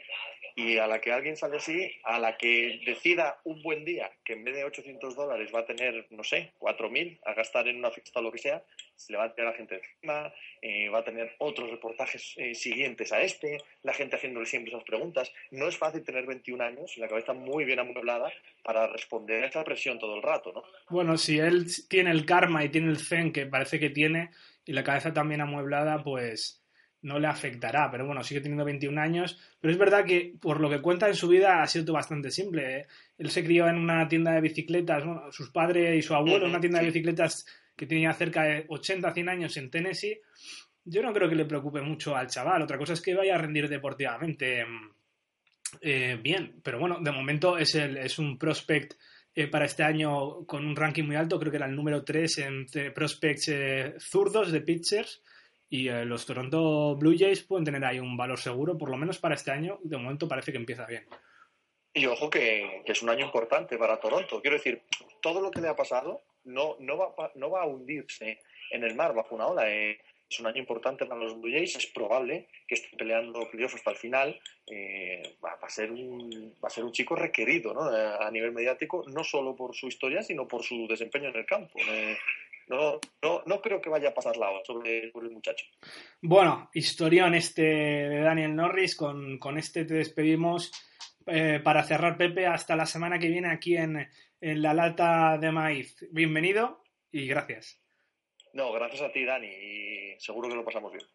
y, 0.56 0.78
a 0.78 0.88
la 0.88 1.00
que 1.00 1.12
alguien 1.12 1.38
sale 1.38 1.58
así, 1.58 1.92
a 2.04 2.20
la 2.20 2.38
que 2.38 2.82
decida 2.86 3.40
un 3.44 3.62
buen 3.64 3.86
día 3.86 4.12
que 4.24 4.34
en 4.34 4.44
vez 4.44 4.56
de 4.56 4.64
800 4.64 5.16
dólares 5.16 5.52
va 5.54 5.60
a 5.60 5.66
tener, 5.66 6.08
no 6.12 6.24
sé, 6.24 6.52
4.000 6.60 7.20
a 7.26 7.34
gastar 7.34 7.68
en 7.68 7.78
una 7.78 7.92
fiesta 7.92 8.20
o 8.20 8.24
lo 8.24 8.32
que 8.32 8.38
sea, 8.40 8.64
se 8.96 9.12
le 9.12 9.18
va 9.18 9.26
a 9.26 9.34
tirar 9.34 9.52
la 9.52 9.58
gente 9.58 9.76
encima, 9.76 10.34
eh, 10.62 10.90
va 10.90 11.00
a 11.00 11.04
tener 11.04 11.36
otros 11.40 11.70
reportajes 11.70 12.34
eh, 12.38 12.54
siguientes 12.54 13.12
a 13.12 13.22
este, 13.22 13.58
la 13.84 13.94
gente 13.94 14.16
haciéndole 14.16 14.46
siempre 14.46 14.72
esas 14.72 14.84
preguntas. 14.84 15.32
No 15.52 15.68
es 15.68 15.78
fácil 15.78 16.04
tener 16.04 16.26
21 16.26 16.64
años 16.64 16.98
y 16.98 17.00
la 17.00 17.08
cabeza 17.08 17.34
muy 17.34 17.66
bien 17.66 17.80
amueblada 17.80 18.32
para 18.64 18.88
responder 18.88 19.44
a 19.44 19.48
esa 19.48 19.64
presión 19.64 20.00
todo 20.00 20.16
el 20.16 20.22
rato, 20.22 20.52
¿no? 20.54 20.64
Bueno, 20.90 21.18
si 21.18 21.40
él 21.40 21.66
tiene 21.90 22.12
el 22.12 22.26
karma 22.26 22.64
y 22.64 22.70
tiene 22.70 22.90
el 22.90 22.98
zen 22.98 23.32
que 23.32 23.46
parece 23.46 23.80
que 23.80 23.90
tiene, 23.90 24.30
y 24.66 24.74
la 24.74 24.84
cabeza 24.84 25.14
también 25.14 25.42
amueblada, 25.42 26.04
pues 26.04 26.64
no 27.02 27.20
le 27.20 27.28
afectará. 27.28 27.90
Pero 27.92 28.06
bueno, 28.06 28.24
sigue 28.24 28.42
teniendo 28.42 28.66
21 28.66 29.00
años. 29.00 29.40
Pero 29.60 29.72
es 29.72 29.78
verdad 29.78 30.06
que 30.06 30.34
por 30.40 30.60
lo 30.60 30.70
que 30.70 30.82
cuenta 30.82 31.08
en 31.08 31.16
su 31.16 31.28
vida 31.28 31.62
ha 31.62 31.68
sido 31.68 31.94
bastante 31.94 32.32
simple. 32.32 32.80
¿eh? 32.80 32.88
Él 33.18 33.30
se 33.30 33.44
crió 33.44 33.68
en 33.68 33.78
una 33.78 34.08
tienda 34.08 34.32
de 34.32 34.42
bicicletas, 34.42 35.04
sus 35.32 35.50
padres 35.50 35.98
y 35.98 36.02
su 36.02 36.16
abuelo 36.16 36.46
en 36.46 36.52
una 36.52 36.62
tienda 36.62 36.80
de 36.80 36.86
bicicletas 36.86 37.46
que 37.76 37.88
tenía 37.88 38.14
cerca 38.14 38.44
de 38.44 38.66
80, 38.68 39.14
100 39.14 39.30
años 39.30 39.58
en 39.58 39.70
Tennessee. 39.70 40.20
Yo 40.86 41.02
no 41.02 41.14
creo 41.14 41.30
que 41.30 41.36
le 41.36 41.46
preocupe 41.46 41.82
mucho 41.82 42.16
al 42.16 42.28
chaval. 42.28 42.62
Otra 42.62 42.78
cosa 42.78 42.94
es 42.94 43.02
que 43.02 43.16
vaya 43.16 43.36
a 43.36 43.38
rendir 43.38 43.70
deportivamente 43.70 44.66
eh, 45.82 46.18
bien. 46.22 46.60
Pero 46.64 46.80
bueno, 46.80 47.00
de 47.00 47.12
momento 47.12 47.58
es, 47.58 47.76
el, 47.76 47.98
es 47.98 48.20
un 48.20 48.38
prospect 48.38 48.94
eh, 49.36 49.48
para 49.48 49.66
este 49.66 49.84
año 49.84 50.46
con 50.46 50.66
un 50.66 50.76
ranking 50.76 51.04
muy 51.04 51.16
alto, 51.16 51.40
creo 51.40 51.52
que 51.52 51.58
era 51.58 51.66
el 51.66 51.76
número 51.76 52.04
3 52.04 52.38
entre 52.40 52.92
prospects 52.92 53.48
eh, 53.48 53.96
zurdos 53.98 54.52
de 54.52 54.62
pitchers 54.62 55.24
y 55.70 55.90
los 55.90 56.28
Toronto 56.28 56.96
Blue 56.96 57.16
Jays 57.18 57.42
pueden 57.42 57.66
tener 57.66 57.84
ahí 57.84 57.98
un 58.00 58.16
valor 58.16 58.40
seguro, 58.40 58.78
por 58.78 58.92
lo 58.92 58.98
menos 58.98 59.18
para 59.18 59.34
este 59.34 59.50
año. 59.50 59.80
De 59.82 59.98
momento 59.98 60.28
parece 60.28 60.52
que 60.52 60.60
empieza 60.60 60.86
bien. 60.86 61.08
Y 61.96 62.06
ojo 62.06 62.30
que 62.30 62.84
es 62.86 63.02
un 63.02 63.10
año 63.10 63.26
importante 63.26 63.76
para 63.80 64.00
Toronto. 64.00 64.40
Quiero 64.40 64.58
decir, 64.58 64.84
todo 65.20 65.42
lo 65.42 65.50
que 65.50 65.62
le 65.62 65.70
ha 65.70 65.76
pasado 65.76 66.22
no, 66.46 66.76
no, 66.80 66.98
va, 66.98 67.32
no 67.36 67.50
va 67.50 67.62
a 67.62 67.68
hundirse 67.68 68.40
en 68.72 68.84
el 68.84 68.96
mar 68.96 69.14
bajo 69.14 69.36
una 69.36 69.48
ola. 69.48 69.70
eh. 69.70 70.00
Es 70.30 70.40
un 70.40 70.48
año 70.48 70.58
importante 70.58 71.06
para 71.06 71.22
los 71.22 71.40
Blue. 71.40 71.56
Es 71.56 71.86
probable 71.94 72.48
que 72.68 72.74
estén 72.74 72.98
peleando 72.98 73.48
playoffs 73.52 73.76
hasta 73.76 73.92
el 73.92 73.98
final. 73.98 74.42
Eh, 74.66 75.22
va, 75.44 75.60
a 75.62 75.70
ser 75.70 75.92
un, 75.92 76.56
va 76.64 76.70
a 76.70 76.72
ser 76.72 76.84
un 76.84 76.92
chico 76.92 77.16
requerido 77.16 77.72
¿no? 77.72 77.96
Eh, 77.96 78.16
a 78.20 78.32
nivel 78.32 78.52
mediático, 78.52 79.04
no 79.14 79.24
solo 79.24 79.56
por 79.56 79.76
su 79.76 79.88
historia, 79.88 80.24
sino 80.24 80.48
por 80.48 80.64
su 80.64 80.88
desempeño 80.88 81.30
en 81.30 81.36
el 81.36 81.46
campo. 81.46 81.78
No, 82.68 83.00
no, 83.22 83.44
no 83.46 83.62
creo 83.62 83.80
que 83.80 83.90
vaya 83.90 84.10
a 84.10 84.14
pasar 84.14 84.36
la 84.38 84.50
ola 84.50 84.62
sobre, 84.66 85.12
sobre 85.12 85.28
el 85.28 85.34
muchacho. 85.34 85.68
Bueno, 86.22 86.72
historión 86.74 87.36
este 87.36 87.62
de 87.62 88.22
Daniel 88.22 88.56
Norris. 88.56 88.96
Con, 88.96 89.38
con 89.38 89.60
este 89.60 89.86
te 89.86 89.94
despedimos. 89.96 90.72
Para 91.64 91.84
cerrar, 91.84 92.18
Pepe, 92.18 92.48
hasta 92.48 92.76
la 92.76 92.86
semana 92.86 93.18
que 93.18 93.30
viene 93.30 93.50
aquí 93.50 93.78
en, 93.78 94.10
en 94.44 94.62
la 94.62 94.74
lata 94.74 95.38
de 95.38 95.54
maíz. 95.54 96.06
Bienvenido 96.12 96.84
y 97.10 97.28
gracias. 97.28 97.82
No, 98.52 98.74
gracias 98.74 99.02
a 99.02 99.12
ti, 99.14 99.24
Dani, 99.24 99.48
y 99.48 100.20
seguro 100.20 100.50
que 100.50 100.56
lo 100.56 100.66
pasamos 100.66 100.92
bien. 100.92 101.06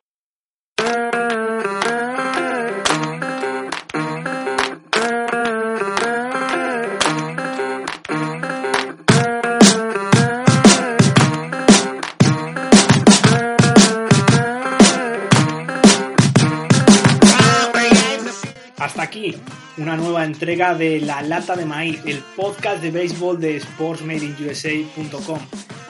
Una 19.77 19.97
nueva 19.97 20.25
entrega 20.25 20.75
de 20.75 21.01
La 21.01 21.23
Lata 21.23 21.57
de 21.57 21.65
Maíz, 21.65 22.01
el 22.07 22.19
podcast 22.37 22.83
de 22.83 22.91
béisbol 22.91 23.41
de 23.41 23.61
sportsmadeinUSA.com. 23.61 25.39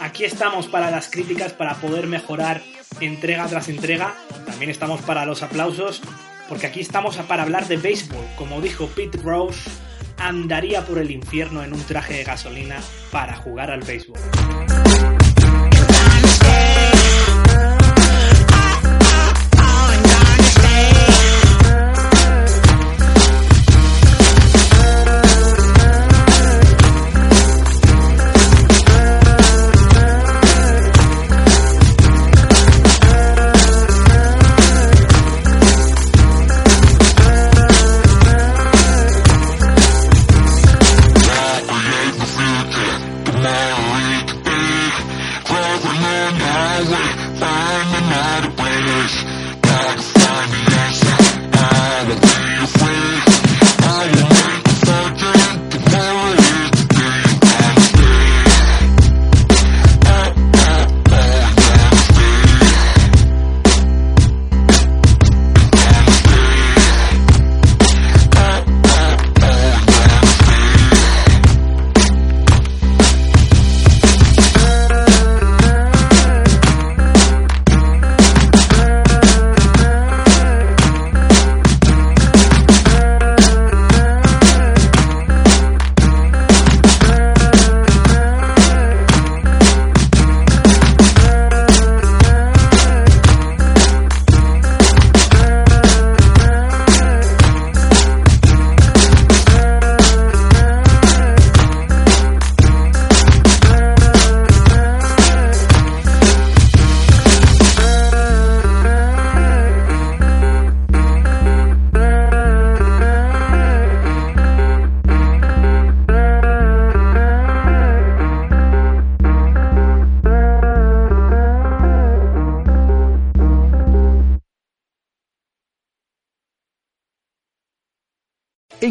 Aquí 0.01 0.25
estamos 0.25 0.67
para 0.69 0.91
las 0.91 1.11
críticas, 1.11 1.53
para 1.53 1.75
poder 1.75 2.07
mejorar 2.07 2.63
entrega 3.01 3.47
tras 3.47 3.69
entrega. 3.69 4.15
También 4.47 4.71
estamos 4.71 5.01
para 5.03 5.27
los 5.27 5.43
aplausos, 5.43 6.01
porque 6.49 6.67
aquí 6.67 6.81
estamos 6.81 7.17
para 7.17 7.43
hablar 7.43 7.67
de 7.69 7.77
béisbol. 7.77 8.25
Como 8.37 8.61
dijo 8.61 8.87
Pete 8.87 9.19
Rose, 9.19 9.71
andaría 10.19 10.85
por 10.85 10.99
el 10.99 11.11
infierno 11.11 11.63
en 11.63 11.73
un 11.73 11.83
traje 11.83 12.15
de 12.15 12.25
gasolina 12.25 12.77
para 13.11 13.37
jugar 13.37 13.71
al 13.71 13.83
béisbol. 13.83 14.19